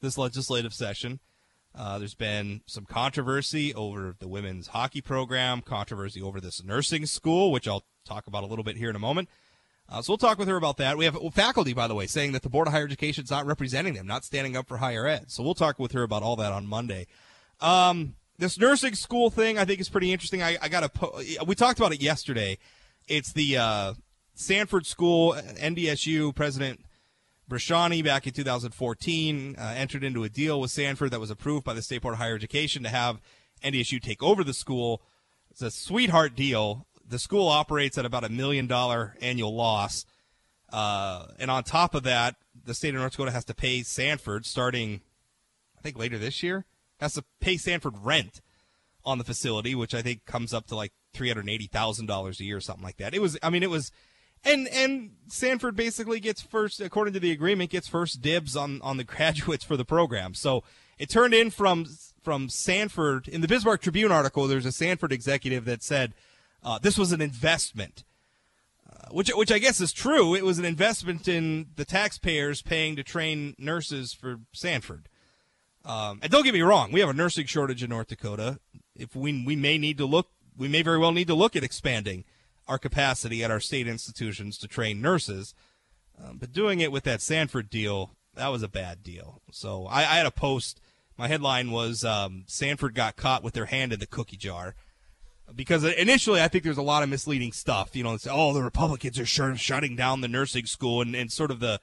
this 0.00 0.18
legislative 0.18 0.74
session. 0.74 1.20
Uh, 1.74 1.98
there's 1.98 2.14
been 2.14 2.62
some 2.66 2.86
controversy 2.86 3.74
over 3.74 4.14
the 4.18 4.28
women's 4.28 4.68
hockey 4.68 5.00
program, 5.00 5.60
controversy 5.60 6.22
over 6.22 6.40
this 6.40 6.64
nursing 6.64 7.04
school, 7.04 7.52
which 7.52 7.68
I'll 7.68 7.84
talk 8.06 8.26
about 8.26 8.44
a 8.44 8.46
little 8.46 8.64
bit 8.64 8.76
here 8.76 8.88
in 8.88 8.96
a 8.96 9.00
moment. 9.00 9.28
Uh, 9.88 10.02
so 10.02 10.12
we'll 10.12 10.18
talk 10.18 10.38
with 10.38 10.48
her 10.48 10.56
about 10.56 10.78
that. 10.78 10.98
We 10.98 11.04
have 11.04 11.16
faculty, 11.32 11.72
by 11.72 11.86
the 11.86 11.94
way, 11.94 12.06
saying 12.06 12.32
that 12.32 12.42
the 12.42 12.48
Board 12.48 12.66
of 12.66 12.72
Higher 12.72 12.84
Education 12.84 13.24
is 13.24 13.30
not 13.30 13.46
representing 13.46 13.94
them, 13.94 14.06
not 14.06 14.24
standing 14.24 14.56
up 14.56 14.66
for 14.66 14.78
higher 14.78 15.06
ed. 15.06 15.30
So 15.30 15.42
we'll 15.42 15.54
talk 15.54 15.78
with 15.78 15.92
her 15.92 16.02
about 16.02 16.22
all 16.22 16.36
that 16.36 16.52
on 16.52 16.66
Monday. 16.66 17.06
Um, 17.60 18.16
this 18.38 18.58
nursing 18.58 18.94
school 18.94 19.30
thing, 19.30 19.58
I 19.58 19.64
think, 19.64 19.80
is 19.80 19.88
pretty 19.88 20.12
interesting. 20.12 20.42
I, 20.42 20.58
I 20.60 20.68
got 20.68 20.84
a 20.84 20.88
Po- 20.88 21.20
we 21.46 21.54
talked 21.54 21.78
about 21.78 21.92
it 21.92 22.02
yesterday. 22.02 22.58
It's 23.08 23.32
the 23.32 23.56
uh, 23.56 23.94
Sanford 24.34 24.86
School 24.86 25.34
NDSU 25.34 26.34
president 26.34 26.80
Bresciani 27.48 28.04
back 28.04 28.26
in 28.26 28.32
2014 28.32 29.56
uh, 29.56 29.74
entered 29.76 30.02
into 30.02 30.24
a 30.24 30.28
deal 30.28 30.60
with 30.60 30.72
Sanford 30.72 31.12
that 31.12 31.20
was 31.20 31.30
approved 31.30 31.64
by 31.64 31.74
the 31.74 31.82
State 31.82 32.02
Board 32.02 32.14
of 32.14 32.18
Higher 32.18 32.34
Education 32.34 32.82
to 32.82 32.88
have 32.88 33.20
NDSU 33.62 34.02
take 34.02 34.22
over 34.22 34.42
the 34.42 34.52
school. 34.52 35.00
It's 35.50 35.62
a 35.62 35.70
sweetheart 35.70 36.34
deal. 36.34 36.86
The 37.08 37.18
school 37.18 37.48
operates 37.48 37.98
at 37.98 38.04
about 38.04 38.24
a 38.24 38.28
million 38.28 38.66
dollar 38.66 39.16
annual 39.20 39.54
loss. 39.54 40.04
Uh, 40.72 41.26
and 41.38 41.50
on 41.50 41.62
top 41.62 41.94
of 41.94 42.02
that, 42.02 42.36
the 42.64 42.74
state 42.74 42.94
of 42.94 43.00
North 43.00 43.12
Dakota 43.12 43.30
has 43.30 43.44
to 43.44 43.54
pay 43.54 43.82
Sanford 43.82 44.44
starting, 44.44 45.00
I 45.78 45.82
think 45.82 45.96
later 45.96 46.18
this 46.18 46.42
year, 46.42 46.64
has 46.98 47.14
to 47.14 47.24
pay 47.40 47.56
Sanford 47.56 47.94
rent 48.02 48.40
on 49.04 49.18
the 49.18 49.24
facility, 49.24 49.74
which 49.74 49.94
I 49.94 50.02
think 50.02 50.24
comes 50.24 50.52
up 50.52 50.66
to 50.66 50.76
like 50.76 50.92
three 51.14 51.28
hundred 51.28 51.48
eighty 51.48 51.68
thousand 51.68 52.06
dollars 52.06 52.40
a 52.40 52.44
year, 52.44 52.56
or 52.56 52.60
something 52.60 52.84
like 52.84 52.96
that. 52.96 53.14
It 53.14 53.22
was, 53.22 53.38
I 53.42 53.50
mean, 53.50 53.62
it 53.62 53.70
was, 53.70 53.92
and 54.44 54.66
and 54.68 55.12
Sanford 55.28 55.76
basically 55.76 56.18
gets 56.18 56.42
first, 56.42 56.80
according 56.80 57.14
to 57.14 57.20
the 57.20 57.30
agreement, 57.30 57.70
gets 57.70 57.86
first 57.86 58.20
dibs 58.20 58.56
on 58.56 58.80
on 58.82 58.96
the 58.96 59.04
graduates 59.04 59.64
for 59.64 59.76
the 59.76 59.84
program. 59.84 60.34
So 60.34 60.64
it 60.98 61.08
turned 61.08 61.34
in 61.34 61.50
from 61.50 61.86
from 62.22 62.48
Sanford 62.48 63.28
in 63.28 63.40
the 63.40 63.48
Bismarck 63.48 63.80
Tribune 63.80 64.10
article. 64.10 64.48
There's 64.48 64.66
a 64.66 64.72
Sanford 64.72 65.12
executive 65.12 65.64
that 65.66 65.82
said 65.84 66.12
uh, 66.66 66.80
this 66.80 66.98
was 66.98 67.12
an 67.12 67.20
investment, 67.20 68.02
uh, 68.90 69.08
which 69.12 69.30
which 69.34 69.52
I 69.52 69.58
guess 69.58 69.80
is 69.80 69.92
true. 69.92 70.34
It 70.34 70.44
was 70.44 70.58
an 70.58 70.64
investment 70.64 71.28
in 71.28 71.68
the 71.76 71.84
taxpayers 71.84 72.60
paying 72.60 72.96
to 72.96 73.04
train 73.04 73.54
nurses 73.56 74.12
for 74.12 74.40
Sanford. 74.52 75.08
Um, 75.84 76.18
and 76.20 76.32
don't 76.32 76.42
get 76.42 76.52
me 76.52 76.62
wrong, 76.62 76.90
we 76.90 76.98
have 76.98 77.08
a 77.08 77.14
nursing 77.14 77.46
shortage 77.46 77.84
in 77.84 77.90
North 77.90 78.08
Dakota. 78.08 78.58
If 78.96 79.14
we 79.14 79.44
we 79.44 79.54
may 79.54 79.78
need 79.78 79.96
to 79.98 80.06
look, 80.06 80.30
we 80.56 80.66
may 80.66 80.82
very 80.82 80.98
well 80.98 81.12
need 81.12 81.28
to 81.28 81.34
look 81.34 81.54
at 81.54 81.62
expanding 81.62 82.24
our 82.66 82.78
capacity 82.78 83.44
at 83.44 83.50
our 83.52 83.60
state 83.60 83.86
institutions 83.86 84.58
to 84.58 84.66
train 84.66 85.00
nurses. 85.00 85.54
Um, 86.20 86.38
but 86.38 86.52
doing 86.52 86.80
it 86.80 86.90
with 86.90 87.04
that 87.04 87.22
Sanford 87.22 87.70
deal, 87.70 88.10
that 88.34 88.48
was 88.48 88.64
a 88.64 88.68
bad 88.68 89.04
deal. 89.04 89.40
So 89.52 89.86
I, 89.86 90.00
I 90.00 90.16
had 90.16 90.26
a 90.26 90.32
post. 90.32 90.80
My 91.16 91.28
headline 91.28 91.70
was 91.70 92.04
um, 92.04 92.42
Sanford 92.48 92.94
got 92.94 93.14
caught 93.14 93.44
with 93.44 93.54
their 93.54 93.66
hand 93.66 93.92
in 93.92 94.00
the 94.00 94.06
cookie 94.06 94.36
jar. 94.36 94.74
Because 95.54 95.84
initially, 95.84 96.42
I 96.42 96.48
think 96.48 96.64
there's 96.64 96.76
a 96.76 96.82
lot 96.82 97.02
of 97.02 97.08
misleading 97.08 97.52
stuff. 97.52 97.94
You 97.94 98.02
know, 98.04 98.14
it's, 98.14 98.26
oh, 98.28 98.52
the 98.52 98.62
Republicans 98.62 99.18
are 99.18 99.26
sure 99.26 99.54
shutting 99.56 99.96
down 99.96 100.20
the 100.20 100.28
nursing 100.28 100.66
school, 100.66 101.00
and, 101.00 101.14
and 101.14 101.30
sort 101.30 101.50
of 101.50 101.60
the 101.60 101.80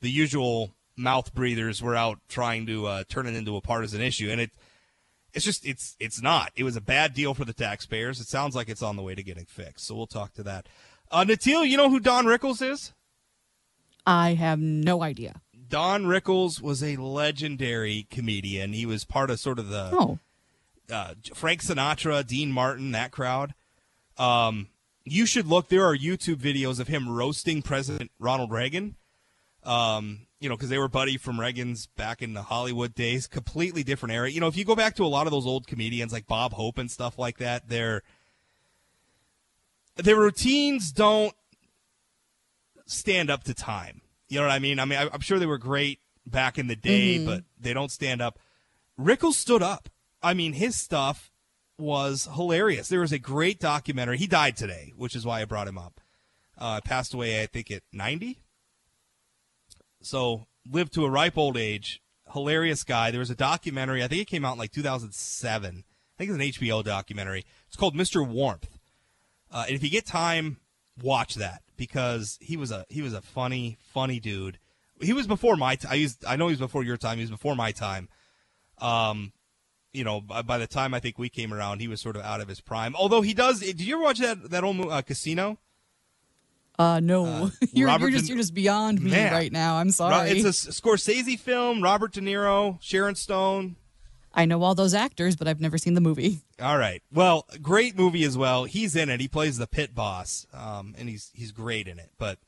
the 0.00 0.10
usual 0.10 0.72
mouth 0.96 1.34
breathers 1.34 1.82
were 1.82 1.94
out 1.94 2.18
trying 2.28 2.66
to 2.66 2.86
uh, 2.86 3.04
turn 3.08 3.26
it 3.26 3.34
into 3.34 3.56
a 3.56 3.60
partisan 3.60 4.00
issue, 4.00 4.30
and 4.30 4.40
it 4.40 4.50
it's 5.34 5.44
just 5.44 5.66
it's 5.66 5.94
it's 6.00 6.22
not. 6.22 6.50
It 6.56 6.64
was 6.64 6.76
a 6.76 6.80
bad 6.80 7.12
deal 7.12 7.34
for 7.34 7.44
the 7.44 7.52
taxpayers. 7.52 8.20
It 8.20 8.26
sounds 8.28 8.56
like 8.56 8.68
it's 8.68 8.82
on 8.82 8.96
the 8.96 9.02
way 9.02 9.14
to 9.14 9.22
getting 9.22 9.44
fixed. 9.44 9.86
So 9.86 9.94
we'll 9.94 10.06
talk 10.06 10.32
to 10.34 10.42
that. 10.44 10.66
Uh, 11.10 11.24
Natil, 11.24 11.68
you 11.68 11.76
know 11.76 11.90
who 11.90 12.00
Don 12.00 12.24
Rickles 12.24 12.62
is? 12.62 12.92
I 14.06 14.34
have 14.34 14.58
no 14.58 15.02
idea. 15.02 15.42
Don 15.68 16.04
Rickles 16.04 16.62
was 16.62 16.82
a 16.82 16.96
legendary 16.96 18.06
comedian. 18.10 18.72
He 18.72 18.86
was 18.86 19.04
part 19.04 19.30
of 19.30 19.38
sort 19.40 19.58
of 19.58 19.68
the 19.68 19.90
Oh, 19.92 20.18
uh, 20.90 21.14
Frank 21.34 21.62
Sinatra, 21.62 22.26
Dean 22.26 22.52
Martin, 22.52 22.92
that 22.92 23.10
crowd. 23.10 23.54
Um, 24.18 24.68
you 25.04 25.26
should 25.26 25.46
look. 25.46 25.68
There 25.68 25.84
are 25.84 25.96
YouTube 25.96 26.36
videos 26.36 26.80
of 26.80 26.88
him 26.88 27.08
roasting 27.08 27.62
President 27.62 28.10
Ronald 28.18 28.50
Reagan. 28.50 28.96
Um, 29.64 30.26
you 30.40 30.48
know, 30.48 30.56
because 30.56 30.68
they 30.68 30.78
were 30.78 30.88
buddy 30.88 31.16
from 31.16 31.40
Reagan's 31.40 31.86
back 31.86 32.22
in 32.22 32.34
the 32.34 32.42
Hollywood 32.42 32.94
days. 32.94 33.26
Completely 33.26 33.82
different 33.82 34.14
era. 34.14 34.30
You 34.30 34.40
know, 34.40 34.48
if 34.48 34.56
you 34.56 34.64
go 34.64 34.76
back 34.76 34.94
to 34.96 35.04
a 35.04 35.06
lot 35.06 35.26
of 35.26 35.32
those 35.32 35.46
old 35.46 35.66
comedians 35.66 36.12
like 36.12 36.26
Bob 36.26 36.52
Hope 36.52 36.78
and 36.78 36.90
stuff 36.90 37.18
like 37.18 37.38
that, 37.38 37.68
their 37.68 38.02
their 39.96 40.16
routines 40.16 40.92
don't 40.92 41.34
stand 42.84 43.30
up 43.30 43.44
to 43.44 43.54
time. 43.54 44.02
You 44.28 44.40
know 44.40 44.46
what 44.46 44.52
I 44.52 44.58
mean? 44.58 44.78
I 44.78 44.84
mean, 44.84 44.98
I, 44.98 45.08
I'm 45.12 45.20
sure 45.20 45.38
they 45.38 45.46
were 45.46 45.58
great 45.58 46.00
back 46.26 46.58
in 46.58 46.66
the 46.66 46.76
day, 46.76 47.24
but 47.24 47.44
they 47.58 47.72
don't 47.72 47.90
stand 47.90 48.20
up. 48.20 48.38
Rickles 49.00 49.34
stood 49.34 49.62
up. 49.62 49.88
I 50.22 50.34
mean, 50.34 50.54
his 50.54 50.76
stuff 50.76 51.30
was 51.78 52.28
hilarious. 52.34 52.88
There 52.88 53.00
was 53.00 53.12
a 53.12 53.18
great 53.18 53.60
documentary. 53.60 54.18
He 54.18 54.26
died 54.26 54.56
today, 54.56 54.92
which 54.96 55.14
is 55.14 55.26
why 55.26 55.42
I 55.42 55.44
brought 55.44 55.68
him 55.68 55.78
up. 55.78 56.00
Uh, 56.58 56.80
passed 56.82 57.12
away, 57.12 57.42
I 57.42 57.46
think, 57.46 57.70
at 57.70 57.82
90. 57.92 58.38
So 60.00 60.46
lived 60.70 60.94
to 60.94 61.04
a 61.04 61.10
ripe 61.10 61.36
old 61.36 61.56
age. 61.56 62.00
Hilarious 62.32 62.82
guy. 62.82 63.10
There 63.10 63.20
was 63.20 63.30
a 63.30 63.36
documentary. 63.36 64.02
I 64.02 64.08
think 64.08 64.22
it 64.22 64.28
came 64.28 64.44
out 64.44 64.52
in 64.52 64.58
like 64.58 64.72
2007. 64.72 65.84
I 65.84 66.18
think 66.18 66.30
it's 66.30 66.60
an 66.60 66.66
HBO 66.66 66.82
documentary. 66.82 67.44
It's 67.68 67.76
called 67.76 67.94
Mr. 67.94 68.26
Warmth. 68.26 68.78
Uh, 69.50 69.64
and 69.66 69.76
if 69.76 69.82
you 69.82 69.90
get 69.90 70.06
time, 70.06 70.58
watch 71.02 71.34
that 71.34 71.62
because 71.76 72.38
he 72.40 72.56
was 72.56 72.70
a 72.70 72.84
he 72.88 73.02
was 73.02 73.12
a 73.12 73.20
funny 73.20 73.78
funny 73.92 74.18
dude. 74.18 74.58
He 75.00 75.12
was 75.12 75.26
before 75.26 75.56
my 75.56 75.76
time. 75.76 75.92
I 75.92 75.94
used 75.96 76.24
I 76.24 76.36
know 76.36 76.48
he 76.48 76.52
was 76.52 76.60
before 76.60 76.82
your 76.82 76.96
time. 76.96 77.18
He 77.18 77.22
was 77.22 77.30
before 77.30 77.54
my 77.54 77.70
time. 77.72 78.08
Um, 78.78 79.32
you 79.96 80.04
know, 80.04 80.20
by, 80.20 80.42
by 80.42 80.58
the 80.58 80.66
time 80.66 80.94
I 80.94 81.00
think 81.00 81.18
we 81.18 81.28
came 81.28 81.52
around, 81.52 81.80
he 81.80 81.88
was 81.88 82.00
sort 82.00 82.16
of 82.16 82.22
out 82.22 82.40
of 82.40 82.48
his 82.48 82.60
prime. 82.60 82.94
Although 82.94 83.22
he 83.22 83.34
does. 83.34 83.60
Did 83.60 83.80
you 83.80 83.94
ever 83.96 84.04
watch 84.04 84.18
that 84.18 84.50
that 84.50 84.62
old 84.62 84.80
uh, 84.80 85.02
Casino? 85.02 85.58
uh, 86.78 87.00
no. 87.00 87.24
Uh, 87.24 87.50
you're, 87.72 87.88
you're 87.98 88.10
just 88.10 88.28
you're 88.28 88.38
just 88.38 88.54
beyond 88.54 89.00
me 89.00 89.10
Man. 89.10 89.32
right 89.32 89.50
now. 89.50 89.76
I'm 89.76 89.90
sorry. 89.90 90.30
It's 90.30 90.66
a 90.66 90.70
Scorsese 90.70 91.38
film. 91.38 91.82
Robert 91.82 92.12
De 92.12 92.20
Niro, 92.20 92.78
Sharon 92.80 93.14
Stone. 93.14 93.76
I 94.34 94.44
know 94.44 94.62
all 94.62 94.74
those 94.74 94.92
actors, 94.92 95.34
but 95.34 95.48
I've 95.48 95.62
never 95.62 95.78
seen 95.78 95.94
the 95.94 96.02
movie. 96.02 96.42
All 96.60 96.76
right. 96.76 97.02
Well, 97.10 97.46
great 97.62 97.96
movie 97.96 98.22
as 98.24 98.36
well. 98.36 98.64
He's 98.64 98.94
in 98.94 99.08
it. 99.08 99.18
He 99.18 99.28
plays 99.28 99.56
the 99.56 99.66
pit 99.66 99.94
boss, 99.94 100.46
um, 100.52 100.94
and 100.98 101.08
he's 101.08 101.30
he's 101.34 101.52
great 101.52 101.88
in 101.88 101.98
it. 101.98 102.10
But 102.18 102.38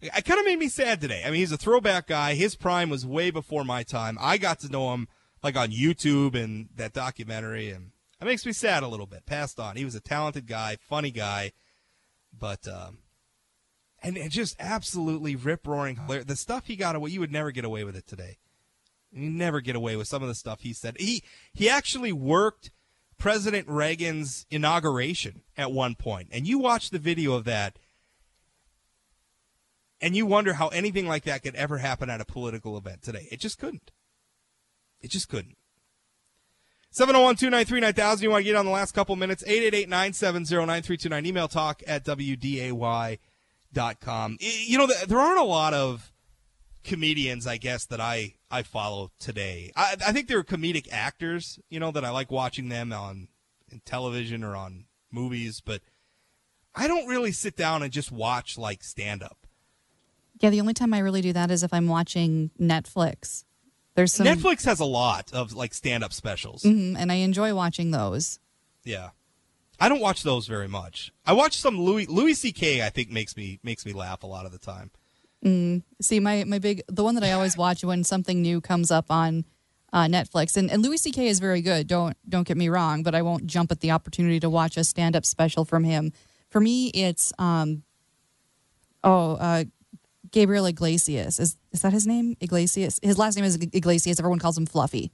it 0.00 0.24
kind 0.24 0.40
of 0.40 0.46
made 0.46 0.58
me 0.58 0.68
sad 0.68 1.00
today. 1.00 1.22
I 1.24 1.30
mean, 1.30 1.38
he's 1.38 1.52
a 1.52 1.56
throwback 1.56 2.08
guy. 2.08 2.34
His 2.34 2.56
prime 2.56 2.90
was 2.90 3.06
way 3.06 3.30
before 3.30 3.64
my 3.64 3.84
time. 3.84 4.18
I 4.20 4.36
got 4.36 4.58
to 4.60 4.68
know 4.68 4.92
him 4.94 5.06
like 5.42 5.56
on 5.56 5.70
YouTube 5.70 6.34
and 6.34 6.68
that 6.76 6.92
documentary, 6.92 7.70
and 7.70 7.90
it 8.20 8.24
makes 8.24 8.46
me 8.46 8.52
sad 8.52 8.82
a 8.82 8.88
little 8.88 9.06
bit. 9.06 9.26
Passed 9.26 9.58
on. 9.58 9.76
He 9.76 9.84
was 9.84 9.94
a 9.94 10.00
talented 10.00 10.46
guy, 10.46 10.76
funny 10.88 11.10
guy, 11.10 11.52
but 12.36 12.66
um, 12.68 12.98
and, 14.02 14.16
and 14.16 14.30
just 14.30 14.56
absolutely 14.58 15.36
rip 15.36 15.66
roaring. 15.66 15.98
The 16.06 16.36
stuff 16.36 16.66
he 16.66 16.76
got 16.76 16.96
away, 16.96 17.10
you 17.10 17.20
would 17.20 17.32
never 17.32 17.50
get 17.50 17.64
away 17.64 17.84
with 17.84 17.96
it 17.96 18.06
today. 18.06 18.38
You 19.10 19.30
never 19.30 19.60
get 19.60 19.76
away 19.76 19.96
with 19.96 20.08
some 20.08 20.22
of 20.22 20.28
the 20.28 20.34
stuff 20.34 20.60
he 20.60 20.72
said. 20.72 20.96
He 20.98 21.22
he 21.52 21.68
actually 21.68 22.12
worked 22.12 22.70
President 23.18 23.68
Reagan's 23.68 24.46
inauguration 24.50 25.42
at 25.56 25.72
one 25.72 25.94
point, 25.94 26.28
and 26.32 26.46
you 26.46 26.58
watch 26.58 26.90
the 26.90 26.98
video 26.98 27.34
of 27.34 27.44
that, 27.44 27.78
and 30.00 30.16
you 30.16 30.24
wonder 30.24 30.54
how 30.54 30.68
anything 30.68 31.06
like 31.06 31.24
that 31.24 31.42
could 31.42 31.54
ever 31.54 31.78
happen 31.78 32.08
at 32.08 32.20
a 32.20 32.24
political 32.24 32.76
event 32.76 33.02
today. 33.02 33.28
It 33.30 33.38
just 33.38 33.58
couldn't. 33.58 33.92
It 35.02 35.10
just 35.10 35.28
couldn't. 35.28 35.56
701 36.90 37.36
293 37.36 37.80
9000. 37.80 38.22
You 38.22 38.30
want 38.30 38.40
to 38.42 38.44
get 38.44 38.56
on 38.56 38.66
the 38.66 38.70
last 38.70 38.92
couple 38.92 39.16
minutes? 39.16 39.42
888 39.46 39.88
970 39.88 40.54
9329. 40.66 41.26
Email 41.26 41.48
talk 41.48 41.82
at 41.86 42.04
WDAY.com. 42.04 43.18
You 44.40 44.78
know, 44.78 44.86
there 44.86 45.18
aren't 45.18 45.40
a 45.40 45.44
lot 45.44 45.72
of 45.72 46.12
comedians, 46.84 47.46
I 47.46 47.56
guess, 47.56 47.86
that 47.86 48.00
I, 48.00 48.34
I 48.50 48.62
follow 48.62 49.10
today. 49.18 49.72
I, 49.74 49.96
I 50.06 50.12
think 50.12 50.28
they're 50.28 50.44
comedic 50.44 50.86
actors, 50.92 51.58
you 51.70 51.80
know, 51.80 51.92
that 51.92 52.04
I 52.04 52.10
like 52.10 52.30
watching 52.30 52.68
them 52.68 52.92
on 52.92 53.28
television 53.86 54.44
or 54.44 54.54
on 54.54 54.84
movies, 55.10 55.62
but 55.64 55.80
I 56.74 56.86
don't 56.86 57.06
really 57.06 57.32
sit 57.32 57.56
down 57.56 57.82
and 57.82 57.90
just 57.92 58.12
watch 58.12 58.58
like 58.58 58.82
stand 58.82 59.22
up. 59.22 59.38
Yeah, 60.40 60.50
the 60.50 60.60
only 60.60 60.74
time 60.74 60.92
I 60.92 60.98
really 60.98 61.20
do 61.20 61.32
that 61.32 61.50
is 61.50 61.62
if 61.62 61.72
I'm 61.72 61.86
watching 61.86 62.50
Netflix. 62.60 63.44
There's 63.94 64.12
some 64.12 64.26
Netflix 64.26 64.64
has 64.64 64.80
a 64.80 64.84
lot 64.84 65.32
of 65.32 65.52
like 65.52 65.74
stand 65.74 66.02
up 66.02 66.12
specials. 66.12 66.62
Mhm, 66.62 66.96
and 66.98 67.12
I 67.12 67.16
enjoy 67.16 67.54
watching 67.54 67.90
those. 67.90 68.38
Yeah. 68.84 69.10
I 69.78 69.88
don't 69.88 70.00
watch 70.00 70.22
those 70.22 70.46
very 70.46 70.68
much. 70.68 71.12
I 71.26 71.32
watch 71.32 71.58
some 71.58 71.78
Louis 71.80 72.06
Louis 72.06 72.34
C.K. 72.34 72.82
I 72.82 72.90
think 72.90 73.10
makes 73.10 73.36
me 73.36 73.58
makes 73.62 73.84
me 73.84 73.92
laugh 73.92 74.22
a 74.22 74.26
lot 74.26 74.46
of 74.46 74.52
the 74.52 74.58
time. 74.58 74.90
See, 76.00 76.20
my 76.20 76.44
my 76.44 76.58
big 76.60 76.82
the 76.86 77.02
one 77.02 77.16
that 77.16 77.24
I 77.24 77.32
always 77.32 77.56
watch 77.56 77.82
when 77.82 78.04
something 78.04 78.40
new 78.40 78.60
comes 78.60 78.92
up 78.92 79.06
on 79.10 79.44
uh, 79.92 80.04
Netflix, 80.04 80.56
and, 80.56 80.70
and 80.70 80.82
Louis 80.82 80.98
C.K. 80.98 81.26
is 81.26 81.40
very 81.40 81.60
good. 81.60 81.88
Don't 81.88 82.16
don't 82.28 82.46
get 82.46 82.56
me 82.56 82.68
wrong, 82.68 83.02
but 83.02 83.14
I 83.14 83.22
won't 83.22 83.46
jump 83.46 83.72
at 83.72 83.80
the 83.80 83.90
opportunity 83.90 84.38
to 84.40 84.48
watch 84.48 84.76
a 84.76 84.84
stand 84.84 85.16
up 85.16 85.26
special 85.26 85.64
from 85.64 85.82
him. 85.84 86.12
For 86.48 86.60
me, 86.60 86.88
it's 86.88 87.32
um, 87.38 87.82
oh, 89.02 89.32
uh, 89.32 89.64
Gabriel 90.32 90.66
Iglesias 90.66 91.38
is 91.38 91.56
is 91.72 91.82
that 91.82 91.92
his 91.92 92.06
name? 92.06 92.36
Iglesias. 92.40 92.98
His 93.02 93.16
last 93.18 93.36
name 93.36 93.44
is 93.44 93.56
Iglesias. 93.56 94.18
Everyone 94.18 94.38
calls 94.40 94.58
him 94.58 94.66
Fluffy. 94.66 95.12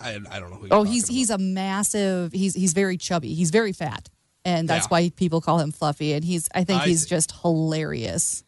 I, 0.00 0.18
I 0.30 0.38
don't 0.38 0.50
know 0.50 0.56
who. 0.56 0.68
Oh, 0.70 0.82
he's 0.84 1.04
about. 1.04 1.14
he's 1.14 1.30
a 1.30 1.38
massive. 1.38 2.32
He's 2.32 2.54
he's 2.54 2.72
very 2.74 2.96
chubby. 2.98 3.32
He's 3.34 3.50
very 3.50 3.72
fat, 3.72 4.08
and 4.44 4.68
that's 4.68 4.84
Yeah. 4.86 4.88
why 4.90 5.08
people 5.10 5.40
call 5.40 5.58
him 5.60 5.72
Fluffy. 5.72 6.12
And 6.12 6.24
he's 6.24 6.48
I 6.54 6.64
think 6.64 6.82
I 6.82 6.86
he's 6.86 7.04
see. 7.04 7.08
just 7.08 7.32
hilarious. 7.40 8.44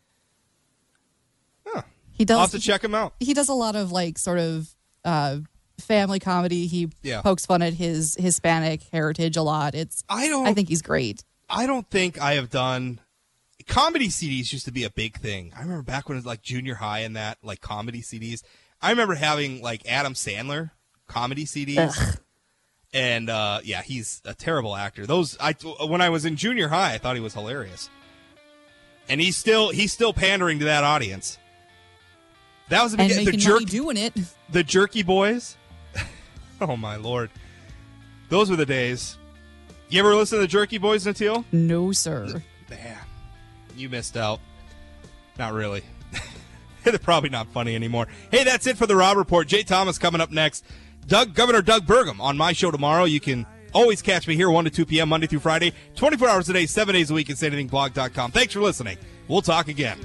Huh. 1.67 1.83
He 2.13 2.25
does. 2.25 2.35
I'll 2.35 2.41
have 2.43 2.51
to 2.51 2.59
check 2.61 2.85
him 2.85 2.95
out. 2.95 3.15
he 3.21 3.33
does 3.33 3.49
a 3.49 3.55
lot 3.55 3.75
of 3.77 3.91
like 3.91 4.19
sort 4.19 4.39
of 4.39 4.69
uh, 5.05 5.39
family 5.79 6.19
comedy. 6.19 6.67
He 6.67 6.91
Yeah. 7.03 7.23
pokes 7.23 7.47
fun 7.47 7.63
at 7.63 7.73
his 7.73 8.17
Hispanic 8.17 8.83
heritage 8.93 9.37
a 9.37 9.43
lot. 9.43 9.75
It's 9.75 10.05
I 10.09 10.29
don't. 10.29 10.47
I 10.47 10.53
think 10.55 10.69
he's 10.69 10.83
great. 10.83 11.25
I 11.49 11.67
don't 11.67 11.89
think 11.89 12.21
I 12.21 12.35
have 12.35 12.51
done 12.51 13.01
comedy 13.71 14.09
CDs 14.09 14.53
used 14.53 14.67
to 14.67 14.73
be 14.73 14.85
a 14.85 14.91
big 14.91 15.19
thing. 15.19 15.53
I 15.57 15.63
remember 15.63 15.83
back 15.83 16.09
when 16.09 16.17
it 16.17 16.21
was 16.21 16.27
like 16.27 16.43
junior 16.43 16.75
high 16.75 17.01
and 17.01 17.17
that 17.17 17.39
like 17.43 17.61
comedy 17.61 18.03
CDs. 18.03 18.43
I 18.83 18.91
remember 18.91 19.15
having 19.15 19.63
like 19.63 19.87
Adam 19.89 20.15
Sandler 20.15 20.73
comedy 21.07 21.45
CDs. 21.45 22.19
And 22.93 23.31
uh, 23.31 23.61
yeah, 23.63 23.83
he's 23.83 24.21
a 24.25 24.35
terrible 24.35 24.75
actor. 24.75 25.07
Those 25.07 25.37
I 25.39 25.53
when 25.87 26.01
I 26.01 26.09
was 26.09 26.25
in 26.25 26.37
junior 26.37 26.69
high, 26.69 26.95
I 26.95 26.99
thought 26.99 27.15
he 27.15 27.23
was 27.23 27.35
hilarious. 27.35 27.89
And 29.09 29.21
he's 29.21 29.37
still 29.37 29.71
he's 29.71 29.93
still 29.93 30.13
pandering 30.13 30.59
to 30.59 30.65
that 30.65 30.83
audience. 30.83 31.39
That 32.69 32.83
was 32.83 32.93
the, 32.93 33.03
And 33.03 33.09
making 33.09 33.25
the 33.27 33.37
jerk 33.37 33.65
doing 33.65 33.97
it. 33.97 34.15
the 34.51 34.63
Jerky 34.65 35.03
Boys. 35.03 35.57
oh 36.61 36.77
my 36.77 36.97
lord, 36.97 37.31
those 38.29 38.51
were 38.51 38.57
the 38.57 38.67
days. 38.67 39.17
You 39.89 40.01
ever 40.01 40.15
listen 40.15 40.39
to 40.39 40.43
the 40.43 40.49
Jerky 40.49 40.79
Boys, 40.79 41.05
Natil? 41.05 41.45
No, 41.53 41.91
sir. 41.91 42.43
Man, 42.69 42.99
You 43.77 43.89
missed 43.89 44.17
out. 44.17 44.41
Not 45.39 45.53
really. 45.53 45.83
They're 46.85 46.99
probably 46.99 47.31
not 47.31 47.49
funny 47.49 47.75
anymore. 47.75 48.09
Hey, 48.31 48.45
that's 48.45 48.67
it 48.67 48.77
for 48.77 48.87
the 48.87 48.97
Rob 48.97 49.17
Report. 49.17 49.47
Jay 49.47 49.63
Thomas 49.63 49.99
coming 49.99 50.21
up 50.21 50.31
next. 50.31 50.65
Doug, 51.07 51.35
Governor 51.35 51.63
Doug 51.63 51.87
Burgum 51.87 52.21
on 52.21 52.37
my 52.37 52.53
show 52.53 52.71
tomorrow. 52.71 53.05
You 53.05 53.21
can 53.21 53.47
always 53.73 54.03
catch 54.03 54.29
me 54.29 54.37
here 54.37 54.51
1 54.51 54.65
to 54.65 54.71
2 54.71 54.87
p.m. 54.87 55.09
Monday 55.09 55.27
through 55.27 55.41
Friday, 55.41 55.73
24 55.97 56.29
hours 56.29 56.49
a 56.49 56.53
day, 56.53 56.67
7 56.67 56.93
days 56.93 57.11
a 57.11 57.15
week 57.15 57.31
at 57.31 57.37
SayAnythingBlog.com. 57.37 58.33
Thanks 58.33 58.53
for 58.53 58.61
listening. 58.61 58.99
We'll 59.29 59.43
talk 59.43 59.69
again. 59.69 59.99